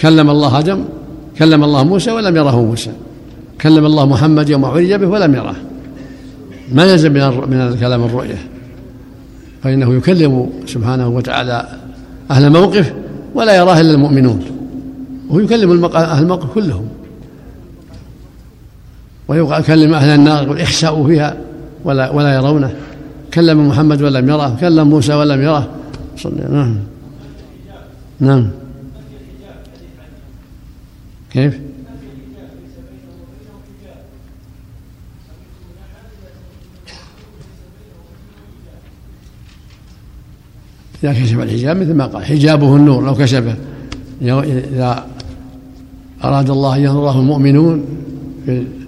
كلم 0.00 0.30
الله 0.30 0.58
آدم 0.58 0.84
كلم 1.38 1.64
الله 1.64 1.84
موسى 1.84 2.10
ولم 2.10 2.36
يره 2.36 2.62
موسى. 2.62 2.92
كلم 3.60 3.86
الله 3.86 4.06
محمد 4.06 4.48
يوم 4.48 4.64
عرج 4.64 4.92
به 4.92 5.06
ولم 5.06 5.34
يره. 5.34 5.56
ما 6.72 6.84
يلزم 6.84 7.12
من 7.12 7.20
من 7.50 7.60
الكلام 7.60 8.04
الرؤية. 8.04 8.38
فإنه 9.62 9.94
يكلم 9.94 10.50
سبحانه 10.66 11.08
وتعالى 11.08 11.68
أهل 12.30 12.44
الموقف 12.44 12.92
ولا 13.34 13.56
يراه 13.56 13.80
إلا 13.80 13.90
المؤمنون. 13.90 14.42
وهو 15.28 15.40
يكلم 15.40 15.84
أهل 15.84 16.22
الموقف 16.22 16.54
كلهم. 16.54 16.88
ويكلم 19.30 19.94
أهل 19.94 20.08
النار 20.08 20.42
يقول 20.42 20.60
اخسأوا 20.60 21.06
فيها 21.06 21.36
ولا 21.84 22.10
ولا 22.10 22.34
يرونه. 22.34 22.74
كلم 23.34 23.68
محمد 23.68 24.02
ولم 24.02 24.28
يره 24.28 24.56
كلم 24.60 24.90
موسى 24.90 25.14
ولم 25.14 25.42
يره. 25.42 25.68
نعم. 26.50 26.76
نعم. 28.20 28.50
كيف؟ 31.32 31.58
إذا 41.04 41.12
كشف 41.12 41.40
الحجاب 41.40 41.76
مثل 41.76 41.94
ما 41.94 42.06
قال 42.06 42.24
حجابه 42.24 42.76
النور 42.76 43.04
لو 43.04 43.14
كشفه. 43.14 43.56
إذا 44.22 45.06
أراد 46.24 46.50
الله 46.50 46.76
أن 46.76 46.80
ينظره 46.80 47.20
المؤمنون 47.20 47.84
في 48.46 48.79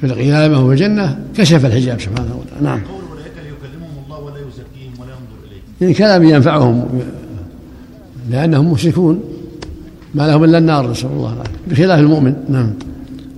في 0.00 0.06
القيامة 0.06 0.64
وفي 0.64 0.72
الجنة 0.72 1.18
كشف 1.36 1.66
الحجاب 1.66 2.00
سبحانه 2.00 2.40
وتعالى. 2.40 2.64
نعم. 2.64 2.80
قول 2.80 3.00
الملائكة 3.04 3.40
يكلمهم 3.40 4.04
الله 4.04 4.18
ولا 4.18 4.34
يزكيهم 4.34 4.92
ولا 5.00 5.10
ينظر 5.10 5.48
إليهم. 5.48 5.62
يعني 5.80 5.94
كلام 5.94 6.24
ينفعهم 6.24 6.84
لأنهم 8.30 8.72
مشركون. 8.72 9.20
ما 10.14 10.28
لهم 10.28 10.44
إلا 10.44 10.58
النار 10.58 10.90
نسأل 10.90 11.10
الله 11.10 11.32
العافية. 11.32 11.52
بخلاف 11.70 12.00
المؤمن. 12.00 12.34
نعم. 12.48 12.72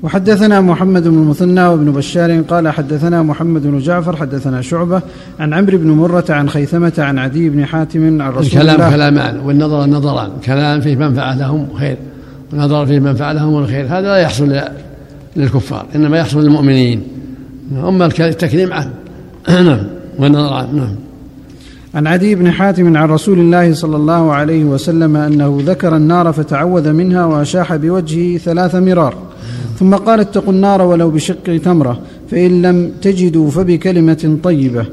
وحدثنا 0.03 0.61
محمد 0.61 1.03
بن 1.03 1.15
المثنى 1.15 1.67
وابن 1.67 1.93
بشار 1.93 2.41
قال 2.41 2.69
حدثنا 2.69 3.23
محمد 3.23 3.63
بن 3.63 3.79
جعفر 3.79 4.17
حدثنا 4.17 4.63
شعبة 4.63 5.03
عن 5.41 5.55
عمرو 5.55 5.79
بن 5.79 5.91
مرة 5.91 6.25
عن 6.31 6.49
خيثمة 6.49 6.93
عن 6.99 7.19
عدي 7.19 7.49
بن 7.49 7.65
حاتم 7.65 8.23
عن 8.23 8.31
رسول 8.31 8.45
الكلام 8.45 8.75
الله. 8.75 8.91
كلامان 8.91 9.41
والنظر 9.41 9.87
نظران. 9.87 10.31
كلام 10.45 10.81
فيه 10.81 10.97
منفعة 10.97 11.39
لهم 11.39 11.69
خير 11.75 11.97
ونظر 12.53 12.87
فيه 12.87 13.01
منفعة 13.01 13.33
لهم 13.33 13.59
الخير. 13.59 13.87
هذا 13.87 14.01
لا 14.01 14.17
يحصل 14.17 14.61
للكفار 15.37 15.87
إنما 15.95 16.19
يحصل 16.19 16.43
للمؤمنين. 16.43 17.03
أما 17.73 18.07
التكريم 18.07 18.73
عنه 18.73 18.91
نعم. 19.49 19.87
والنظر 20.19 20.67
نعم. 20.73 20.95
عن 21.95 22.07
عدي 22.07 22.35
بن 22.35 22.51
حاتم 22.51 22.97
عن 22.97 23.09
رسول 23.09 23.39
الله 23.39 23.75
صلى 23.75 23.97
الله 23.97 24.33
عليه 24.33 24.65
وسلم 24.65 25.17
أنه 25.17 25.59
ذكر 25.67 25.97
النار 25.97 26.33
فتعوذ 26.33 26.93
منها 26.93 27.25
وأشاح 27.25 27.77
بوجهه 27.77 28.39
ثلاث 28.39 28.75
مرار. 28.75 29.15
ثم 29.79 29.95
قال 29.95 30.21
اتقوا 30.21 30.53
النار 30.53 30.83
ولو 30.83 31.11
بشق 31.11 31.57
تمرة 31.65 32.01
فإن 32.31 32.63
لم 32.63 32.93
تجدوا 33.03 33.51
فبكلمة 33.51 34.39
طيبة. 34.43 34.87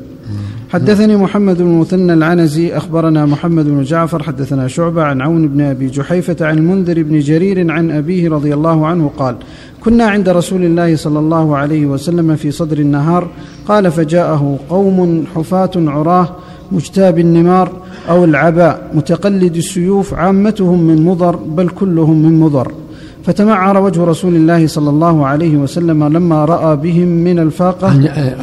حدثني 0.76 1.16
محمد 1.18 1.58
بن 1.58 1.80
مثنى 1.80 2.14
العنزي 2.14 2.78
أخبرنا 2.78 3.26
محمد 3.26 3.66
بن 3.66 3.84
جعفر 3.84 4.24
حدثنا 4.24 4.68
شعبة 4.68 5.04
عن 5.04 5.22
عون 5.22 5.48
بن 5.48 5.62
أبي 5.62 5.88
جحيفة 5.88 6.46
عن 6.46 6.58
المنذر 6.58 7.04
بن 7.04 7.20
جرير 7.20 7.72
عن 7.72 7.92
أبيه 7.92 8.30
رضي 8.30 8.54
الله 8.54 8.88
عنه 8.88 9.12
قال 9.18 9.36
كنا 9.84 10.06
عند 10.06 10.30
رسول 10.30 10.64
الله 10.64 10.96
صلى 10.96 11.20
الله 11.20 11.58
عليه 11.58 11.86
وسلم 11.86 12.36
في 12.36 12.52
صدر 12.52 12.78
النهار 12.78 13.28
قال 13.68 13.92
فجاءه 13.92 14.60
قوم 14.70 15.26
حفاة 15.36 15.72
عراه 15.76 16.30
مجتاب 16.72 17.20
النمار 17.20 17.72
أو 18.10 18.26
العباء 18.26 18.92
متقلد 18.94 19.56
السيوف 19.56 20.14
عامتهم 20.14 20.80
من 20.84 21.06
مضر 21.06 21.36
بل 21.36 21.70
كلهم 21.70 22.24
من 22.26 22.40
مضر 22.40 22.72
فتمعر 23.24 23.78
وجه 23.78 24.04
رسول 24.04 24.36
الله 24.36 24.68
صلى 24.68 24.90
الله 24.90 25.26
عليه 25.26 25.58
وسلم 25.58 26.04
لما 26.04 26.46
رأى 26.46 26.76
بهم 26.76 27.08
من 27.08 27.40
الفاقة 27.40 27.94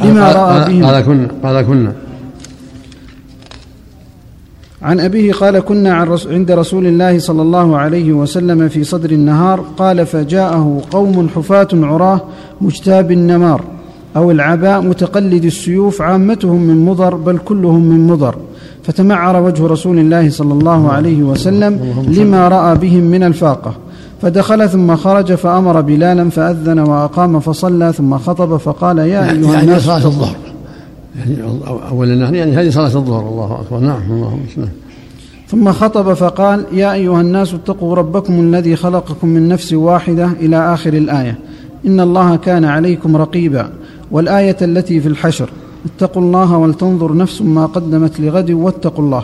لما 0.05 0.31
رأى 0.31 0.69
بهم. 0.69 0.85
قال 0.85 1.05
كنا 1.05 1.27
قال 1.43 1.65
كنا 1.65 1.93
عن 4.83 4.99
أبيه 4.99 5.33
قال 5.33 5.59
كنا 5.59 5.93
عن 5.93 6.07
رس 6.07 6.27
عند 6.27 6.51
رسول 6.51 6.87
الله 6.87 7.19
صلى 7.19 7.41
الله 7.41 7.77
عليه 7.77 8.13
وسلم 8.13 8.69
في 8.69 8.83
صدر 8.83 9.11
النهار 9.11 9.59
قال 9.77 10.05
فجاءه 10.05 10.81
قوم 10.91 11.29
حفاة 11.35 11.67
عراه 11.73 12.21
مجتاب 12.61 13.11
النمار 13.11 13.61
أو 14.15 14.31
العباء 14.31 14.81
متقلد 14.81 15.45
السيوف 15.45 16.01
عامتهم 16.01 16.61
من 16.61 16.85
مضر 16.85 17.15
بل 17.15 17.37
كلهم 17.37 17.81
من 17.81 18.07
مضر. 18.07 18.35
فتمعر 18.83 19.43
وجه 19.43 19.67
رسول 19.67 19.99
الله 19.99 20.29
صلى 20.29 20.53
الله 20.53 20.91
عليه 20.91 21.23
وسلم 21.23 22.03
لما 22.07 22.47
رأى 22.47 22.77
بهم 22.77 23.03
من 23.03 23.23
الفاقة. 23.23 23.73
فدخل 24.21 24.69
ثم 24.69 24.95
خرج 24.95 25.33
فأمر 25.33 25.81
بلالا 25.81 26.29
فأذن 26.29 26.79
وأقام 26.79 27.39
فصلى 27.39 27.93
ثم 27.93 28.17
خطب 28.17 28.57
فقال 28.57 28.97
يا 28.97 29.05
يعني 29.05 29.31
أيها 29.31 29.53
يعني 29.53 29.63
الناس 29.63 29.89
الظهر 29.89 30.35
يعني 31.19 31.37
أولا 31.89 32.13
يعني 32.13 32.51
هذه 32.51 32.69
صلاة 32.69 32.95
الظهر 32.95 33.29
الله 33.29 33.61
أكبر. 33.61 33.79
نعم 33.79 34.01
اللهم 34.11 34.39
نعم 34.57 34.67
ثم 35.47 35.71
خطب 35.71 36.13
فقال 36.13 36.65
يا 36.71 36.93
أيها 36.93 37.21
الناس 37.21 37.53
اتقوا 37.53 37.95
ربكم 37.95 38.39
الذي 38.39 38.75
خلقكم 38.75 39.27
من 39.27 39.47
نفس 39.47 39.73
واحدة 39.73 40.29
إلى 40.41 40.73
آخر 40.73 40.93
الآية. 40.93 41.37
إن 41.85 41.99
الله 41.99 42.35
كان 42.35 42.65
عليكم 42.65 43.17
رقيبا. 43.17 43.69
والآية 44.11 44.57
التي 44.61 44.99
في 45.01 45.07
الحشر 45.07 45.49
اتقوا 45.85 46.21
الله 46.21 46.57
ولتنظر 46.57 47.17
نفس 47.17 47.41
ما 47.41 47.65
قدمت 47.65 48.19
لغد 48.19 48.51
واتقوا 48.51 49.05
الله. 49.05 49.23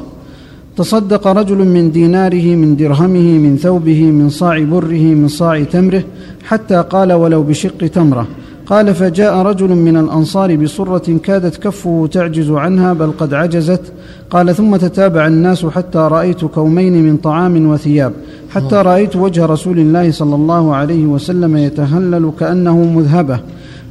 تصدق 0.78 1.28
رجل 1.28 1.58
من 1.58 1.91
ديناره 1.91 2.56
من 2.56 2.75
درهمه 2.75 3.38
من 3.38 3.58
ثوبه 3.58 4.04
من 4.04 4.30
صاع 4.30 4.63
بره 4.63 5.04
من 5.19 5.28
صاع 5.28 5.63
تمره 5.63 6.04
حتى 6.43 6.84
قال 6.89 7.13
ولو 7.13 7.43
بشق 7.43 7.88
تمره. 7.88 8.28
قال 8.70 8.96
فجاء 8.96 9.36
رجل 9.36 9.68
من 9.68 9.98
الأنصار 9.98 10.56
بصره 10.56 11.18
كادت 11.24 11.58
كفه 11.58 12.10
تعجز 12.12 12.52
عنها 12.52 12.94
بل 12.94 13.12
قد 13.12 13.34
عجزت. 13.34 13.82
قال 14.30 14.56
ثم 14.56 14.76
تتابع 14.76 15.28
الناس 15.28 15.66
حتى 15.66 15.98
رأيت 15.98 16.46
كومين 16.46 17.04
من 17.04 17.18
طعام 17.18 17.70
وثياب. 17.70 18.14
حتى 18.50 18.76
رأيت 18.76 19.16
وجه 19.16 19.46
رسول 19.46 19.80
الله 19.80 20.12
صلى 20.12 20.36
الله 20.36 20.76
عليه 20.76 21.06
وسلم 21.06 21.58
يتهلل 21.58 22.32
كأنه 22.40 22.78
مذهبة. 22.78 23.40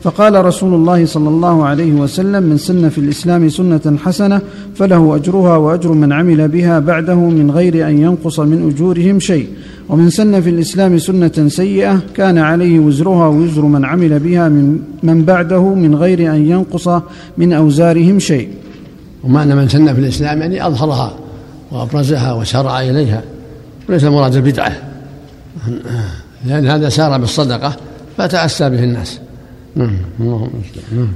فقال 0.02 0.44
رسول 0.44 0.74
الله 0.74 1.06
صلى 1.06 1.28
الله 1.28 1.64
عليه 1.64 1.92
وسلم 1.92 2.42
من 2.42 2.56
سن 2.56 2.88
في 2.88 2.98
الإسلام 2.98 3.48
سنة 3.48 3.96
حسنة 4.04 4.40
فله 4.74 5.16
أجرها 5.16 5.56
وأجر 5.56 5.92
من 5.92 6.12
عمل 6.12 6.48
بها 6.48 6.78
بعده 6.78 7.14
من 7.14 7.50
غير 7.50 7.88
أن 7.88 7.98
ينقص 7.98 8.40
من 8.40 8.70
أجورهم 8.70 9.20
شيء. 9.20 9.46
ومن 9.88 10.10
سن 10.10 10.40
في 10.40 10.50
الإسلام 10.50 10.98
سنة 10.98 11.48
سيئة 11.48 12.00
كان 12.14 12.38
عليه 12.38 12.78
وزرها 12.78 13.26
ووزر 13.26 13.62
من 13.62 13.84
عمل 13.84 14.18
بها 14.18 14.48
من 14.48 14.78
من 15.02 15.24
بعده 15.24 15.74
من 15.74 15.94
غير 15.94 16.34
أن 16.34 16.50
ينقص 16.50 16.88
من 17.38 17.52
أوزارهم 17.52 18.18
شيء. 18.18 18.48
ومعنى 19.24 19.54
من 19.54 19.68
سن 19.68 19.94
في 19.94 20.00
الإسلام 20.00 20.40
يعني 20.40 20.66
أظهرها 20.66 21.16
وأبرزها 21.70 22.32
وشرع 22.32 22.80
إليها 22.80 23.22
وليس 23.88 24.04
المراد 24.04 24.34
البدعه 24.34 24.72
لأن 26.46 26.66
هذا 26.66 26.88
سار 26.88 27.18
بالصدقة 27.18 27.76
فتأسى 28.16 28.70
به 28.70 28.84
الناس. 28.84 29.20
اللهم. 30.20 30.50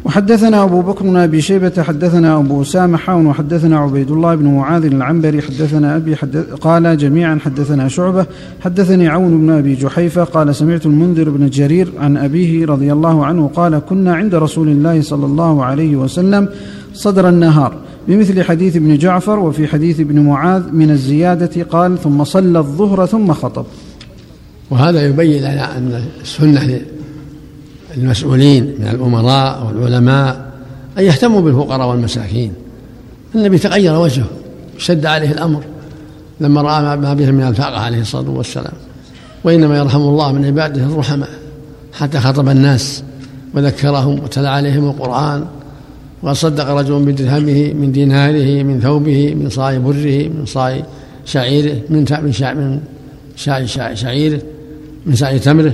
وحدثنا 0.05 0.63
أبو 0.63 0.83
بكر 0.83 1.05
بن 1.05 1.17
أبي 1.17 1.41
شيبة 1.41 1.83
حدثنا 1.83 2.39
أبو 2.39 2.63
أسامة 2.63 2.97
حاون 2.99 3.27
وحدثنا 3.27 3.79
عبيد 3.79 4.11
الله 4.11 4.35
بن 4.35 4.45
معاذ 4.45 4.85
العنبري 4.85 5.43
حدثنا 5.43 5.97
أبي 5.97 6.17
حدث 6.17 6.53
قال 6.53 6.97
جميعا 6.97 7.39
حدثنا 7.45 7.89
شعبة 7.89 8.27
حدثني 8.61 9.09
عون 9.09 9.41
بن 9.41 9.51
أبي 9.51 9.75
جحيفة 9.75 10.25
قال 10.25 10.55
سمعت 10.55 10.87
المنذر 10.87 11.31
بن 11.31 11.51
جرير 11.51 11.93
عن 11.99 12.17
أبيه 12.17 12.67
رضي 12.67 12.93
الله 12.93 13.27
عنه 13.27 13.51
قال 13.55 13.79
كنا 13.79 14.15
عند 14.15 14.35
رسول 14.35 14.69
الله 14.69 15.03
صلى 15.03 15.27
الله 15.27 15.65
عليه 15.65 15.97
وسلم 15.97 16.49
صدر 16.95 17.29
النهار 17.29 17.77
بمثل 18.09 18.43
حديث 18.43 18.77
ابن 18.77 18.99
جعفر 18.99 19.39
وفي 19.39 19.67
حديث 19.67 20.01
ابن 20.01 20.21
معاذ 20.21 20.73
من 20.73 20.91
الزيادة 20.91 21.63
قال 21.63 21.99
ثم 21.99 22.25
صلى 22.25 22.59
الظهر 22.59 23.07
ثم 23.07 23.33
خطب 23.33 23.65
وهذا 24.71 25.07
يبين 25.07 25.43
لنا 25.43 25.79
أن 25.79 26.03
السنة 26.21 26.81
المسؤولين 27.97 28.75
من 28.79 28.89
الأمراء 28.89 29.67
والعلماء 29.67 30.53
أن 30.99 31.05
يهتموا 31.05 31.41
بالفقراء 31.41 31.89
والمساكين. 31.89 32.53
النبي 33.35 33.59
تغير 33.59 33.99
وجهه 33.99 34.27
شد 34.79 35.07
عليه 35.07 35.33
الأمر 35.33 35.63
لما 36.41 36.63
رأى 36.63 36.97
ما 36.97 37.15
به 37.15 37.31
من 37.31 37.43
الفاقة 37.43 37.81
عليه 37.81 38.01
الصلاة 38.01 38.31
والسلام. 38.31 38.73
وإنما 39.45 39.79
يرحم 39.79 40.01
الله 40.01 40.33
من 40.33 40.45
عباده 40.45 40.85
الرحماء 40.85 41.29
حتى 41.93 42.21
خطب 42.21 42.49
الناس 42.49 43.03
وذكرهم 43.55 44.25
وتلا 44.25 44.51
عليهم 44.51 44.89
القرآن 44.91 45.45
وصدق 46.23 46.69
رجل 46.69 47.03
بدرهمه 47.03 47.73
من 47.73 47.93
ديناره 47.93 48.63
من 48.63 48.81
ثوبه 48.81 49.35
من 49.35 49.49
صاع 49.51 49.79
بره 49.79 50.29
من 50.29 50.47
صاع 50.47 50.83
شعيره 51.25 51.77
من 51.91 52.07
من 52.23 52.33
شع 52.33 52.55
من 52.55 52.81
شاع 53.37 53.95
شعيره 53.95 54.41
من 55.07 55.15
ساع 55.15 55.37
تمره. 55.37 55.73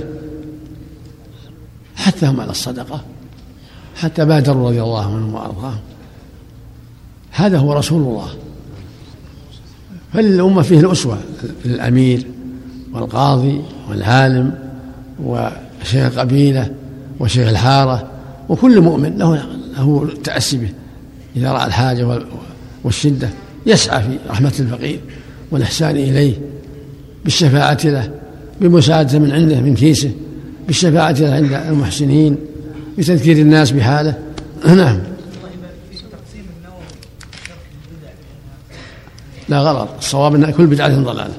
حثهم 2.09 2.41
على 2.41 2.51
الصدقة 2.51 3.01
حتى 3.97 4.25
بادروا 4.25 4.69
رضي 4.69 4.83
الله 4.83 5.05
عنهم 5.05 5.35
وأرضاهم. 5.35 5.81
هذا 7.31 7.59
هو 7.59 7.73
رسول 7.73 8.03
الله. 8.03 8.29
فللأمة 10.13 10.63
فيه 10.63 10.81
الأسوة 10.81 11.19
الأمير 11.65 12.27
والقاضي 12.93 13.63
والعالم 13.89 14.55
وشيخ 15.25 16.13
القبيلة 16.13 16.75
وشيخ 17.21 17.49
الحارة 17.49 18.11
وكل 18.49 18.81
مؤمن 18.81 19.19
له 19.19 19.47
له 19.77 20.03
التأسي 20.03 20.57
به. 20.57 20.73
إذا 21.37 21.53
رأى 21.53 21.67
الحاجة 21.67 22.21
والشدة 22.85 23.29
يسعى 23.67 24.03
في 24.03 24.19
رحمة 24.31 24.55
الفقير 24.61 25.01
والإحسان 25.51 25.97
إليه 25.97 26.35
بالشفاعة 27.25 27.79
له 27.85 28.11
بمساعدة 28.61 29.19
من 29.19 29.33
عنده 29.33 29.61
من 29.61 29.75
كيسه. 29.75 30.13
بالشفاعة 30.69 31.17
عند 31.21 31.53
المحسنين 31.53 32.39
بتذكير 32.99 33.37
الناس 33.37 33.71
بحاله. 33.71 34.19
نعم. 34.65 35.01
لا 39.49 39.61
غلط. 39.61 39.89
الصواب 39.99 40.35
أن 40.35 40.51
كل 40.51 40.67
بدعة 40.67 41.03
ضلالة. 41.03 41.35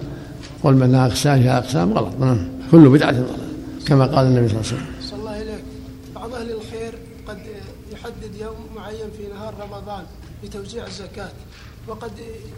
قل 0.64 0.74
من 0.74 0.96
اقسام 0.96 1.42
فيها 1.42 1.58
اقسام 1.58 1.94
غلط. 1.94 2.14
نعم. 2.20 2.48
كل 2.72 2.90
بدعة 2.90 3.12
ضلالة. 3.12 3.50
كما 3.88 4.06
قال 4.06 4.28
النبي 4.28 4.50
صلى 4.50 4.58
الله 4.60 4.72
عليه 4.72 4.82
وسلم. 4.82 5.10
صلى 5.10 5.20
الله 5.20 5.42
اليك 5.42 5.64
بعض 6.16 6.34
أهل 6.34 6.52
الخير 6.52 6.94
قد 7.28 7.38
يحدد 7.92 8.36
يوم 8.42 8.56
معين 8.76 9.10
في 9.18 9.28
نهار 9.34 9.54
رمضان 9.62 10.04
لتوزيع 10.44 10.88
الزكاة 10.88 11.30
وقد 11.88 12.12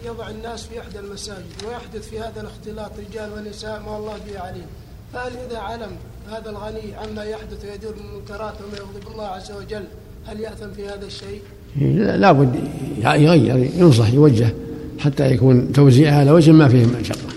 يضع 0.06 0.30
الناس 0.30 0.62
في 0.62 0.80
إحدى 0.80 0.98
المساجد 0.98 1.64
ويحدث 1.68 2.08
في 2.08 2.18
هذا 2.20 2.40
الاختلاط 2.40 2.92
رجال 2.98 3.30
ونساء 3.32 3.82
ما 3.86 3.96
الله 3.96 4.16
به 4.28 4.40
عليم. 4.40 4.66
فهل 5.12 5.32
إذا 5.50 5.58
علم 5.58 5.90
هذا 6.30 6.50
الغني 6.50 6.94
عما 6.94 7.24
يحدث 7.24 7.64
ويدور 7.64 7.94
من 7.94 8.10
المنكرات 8.10 8.54
وما 8.54 8.78
يغضب 8.78 9.12
الله 9.12 9.26
عز 9.26 9.52
وجل 9.52 9.84
هل 10.26 10.40
يأثم 10.40 10.72
في 10.76 10.86
هذا 10.86 11.06
الشيء؟ 11.06 11.40
لا 12.18 12.32
بد 12.32 12.54
يغير 13.04 13.70
ينصح 13.76 14.12
يوجه 14.12 14.54
حتى 14.98 15.30
يكون 15.30 15.72
توزيعها 15.72 16.20
على 16.20 16.30
وجه 16.30 16.50
ما 16.50 16.68
فيه 16.68 16.86
مشقة 17.00 17.32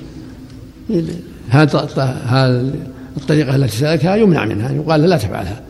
هذا 1.49 1.89
الطريقة 3.17 3.55
التي 3.55 3.77
سلكها 3.77 4.15
يمنع 4.15 4.45
منها 4.45 4.71
يقال 4.71 5.01
لا 5.01 5.17
تفعلها. 5.17 5.61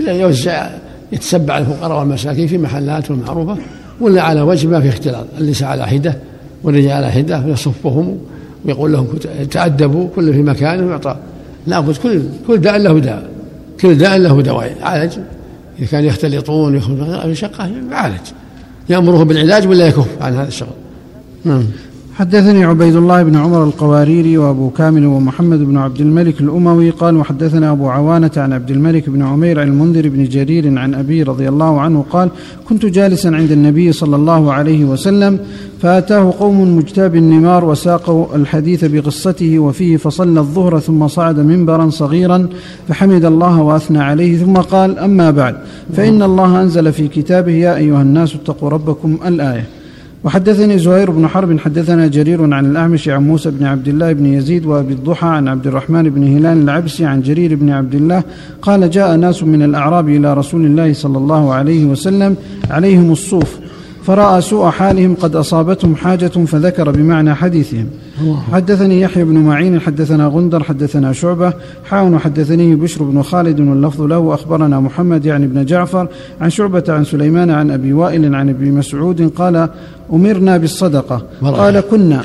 إلا 0.00 0.12
يوزع 0.12 0.70
يتسبع 1.12 1.58
الفقراء 1.58 1.98
والمساكين 1.98 2.46
في 2.46 2.58
محلات 2.58 3.10
معروفة 3.10 3.56
ولا 4.00 4.22
على 4.22 4.40
وجه 4.40 4.66
ما 4.66 4.80
فيه 4.80 4.88
اختلاط. 4.88 5.26
النساء 5.38 5.68
على 5.68 5.86
حدة 5.86 6.18
والرجال 6.62 6.92
على 6.92 7.10
حدة 7.10 7.44
ويصفهم 7.46 8.18
ويقول 8.64 8.92
لهم 8.92 9.06
تأدبوا 9.50 10.08
كل 10.16 10.32
في 10.32 10.42
مكانه 10.42 10.86
ويعطى 10.86 11.16
لابد 11.66 11.96
كل 11.96 12.22
كل 12.46 12.58
داء 12.58 12.76
له 12.78 12.98
داء. 12.98 13.30
كل 13.80 13.94
داء 13.94 14.18
له 14.18 14.42
دواء 14.42 14.76
عالج 14.82 15.12
إذا 15.78 15.86
كان 15.86 16.04
يختلطون 16.04 16.76
يخرج 16.76 17.32
شقة 17.32 17.70
يعالج. 17.90 18.26
يأمره 18.88 19.22
بالعلاج 19.22 19.68
ولا 19.68 19.86
يكف 19.86 20.22
عن 20.22 20.36
هذا 20.36 20.48
الشغل؟ 20.48 20.68
نعم. 21.44 21.64
حدثني 22.14 22.64
عبيد 22.64 22.96
الله 22.96 23.22
بن 23.22 23.36
عمر 23.36 23.64
القواريري 23.64 24.38
وأبو 24.38 24.70
كامل 24.70 25.06
ومحمد 25.06 25.58
بن 25.58 25.76
عبد 25.76 26.00
الملك 26.00 26.40
الأموي 26.40 26.90
قال 26.90 27.16
وحدثنا 27.16 27.72
أبو 27.72 27.88
عوانة 27.88 28.30
عن 28.36 28.52
عبد 28.52 28.70
الملك 28.70 29.10
بن 29.10 29.22
عمير 29.22 29.60
عن 29.60 29.68
المنذر 29.68 30.08
بن 30.08 30.24
جرير 30.24 30.78
عن 30.78 30.94
أبي 30.94 31.22
رضي 31.22 31.48
الله 31.48 31.80
عنه 31.80 32.04
قال 32.10 32.30
كنت 32.68 32.86
جالسا 32.86 33.28
عند 33.28 33.52
النبي 33.52 33.92
صلى 33.92 34.16
الله 34.16 34.52
عليه 34.52 34.84
وسلم 34.84 35.38
فأتاه 35.80 36.34
قوم 36.38 36.76
مجتاب 36.76 37.16
النمار 37.16 37.64
وساقوا 37.64 38.36
الحديث 38.36 38.84
بقصته 38.84 39.58
وفيه 39.58 39.96
فصلى 39.96 40.40
الظهر 40.40 40.78
ثم 40.78 41.08
صعد 41.08 41.38
منبرا 41.38 41.90
صغيرا 41.90 42.48
فحمد 42.88 43.24
الله 43.24 43.60
وأثنى 43.62 43.98
عليه 43.98 44.38
ثم 44.38 44.54
قال 44.54 44.98
أما 44.98 45.30
بعد 45.30 45.56
فإن 45.92 46.22
الله 46.22 46.62
أنزل 46.62 46.92
في 46.92 47.08
كتابه 47.08 47.52
يا 47.52 47.76
أيها 47.76 48.02
الناس 48.02 48.34
اتقوا 48.34 48.68
ربكم 48.68 49.18
الآية. 49.26 49.79
وحدثني 50.24 50.78
زهير 50.78 51.10
بن 51.10 51.28
حرب 51.28 51.58
حدثنا 51.58 52.06
جرير 52.06 52.54
عن 52.54 52.66
الأعمش 52.66 53.08
عن 53.08 53.26
موسى 53.28 53.50
بن 53.50 53.64
عبد 53.64 53.88
الله 53.88 54.12
بن 54.12 54.26
يزيد 54.26 54.66
وأبي 54.66 54.92
الضحى 54.92 55.26
عن 55.26 55.48
عبد 55.48 55.66
الرحمن 55.66 56.10
بن 56.10 56.36
هلال 56.36 56.62
العبسي 56.62 57.04
عن 57.04 57.22
جرير 57.22 57.54
بن 57.54 57.70
عبد 57.70 57.94
الله 57.94 58.22
قال 58.62 58.90
جاء 58.90 59.16
ناس 59.16 59.42
من 59.42 59.62
الأعراب 59.62 60.08
إلى 60.08 60.34
رسول 60.34 60.64
الله 60.64 60.92
صلى 60.92 61.18
الله 61.18 61.52
عليه 61.52 61.84
وسلم 61.84 62.36
عليهم 62.70 63.12
الصوف 63.12 63.59
فراى 64.06 64.40
سوء 64.40 64.70
حالهم 64.70 65.14
قد 65.14 65.36
اصابتهم 65.36 65.96
حاجة 65.96 66.26
فذكر 66.26 66.90
بمعنى 66.90 67.34
حديثهم. 67.34 67.86
حدثني 68.52 69.00
يحيى 69.00 69.24
بن 69.24 69.38
معين 69.38 69.80
حدثنا 69.80 70.26
غندر 70.26 70.62
حدثنا 70.62 71.12
شعبة 71.12 71.52
حاون 71.84 72.18
حدثني 72.18 72.74
بشر 72.74 73.02
بن 73.02 73.22
خالد 73.22 73.60
واللفظ 73.60 74.02
له 74.02 74.34
أخبرنا 74.34 74.80
محمد 74.80 75.24
يعني 75.26 75.46
بن 75.46 75.64
جعفر 75.64 76.08
عن 76.40 76.50
شعبة 76.50 76.84
عن 76.88 77.04
سليمان 77.04 77.50
عن 77.50 77.70
أبي 77.70 77.92
وائل 77.92 78.34
عن 78.34 78.48
ابي 78.48 78.70
مسعود 78.70 79.32
قال 79.36 79.68
أمرنا 80.12 80.56
بالصدقة. 80.56 81.22
قال 81.42 81.80
كنا. 81.80 82.22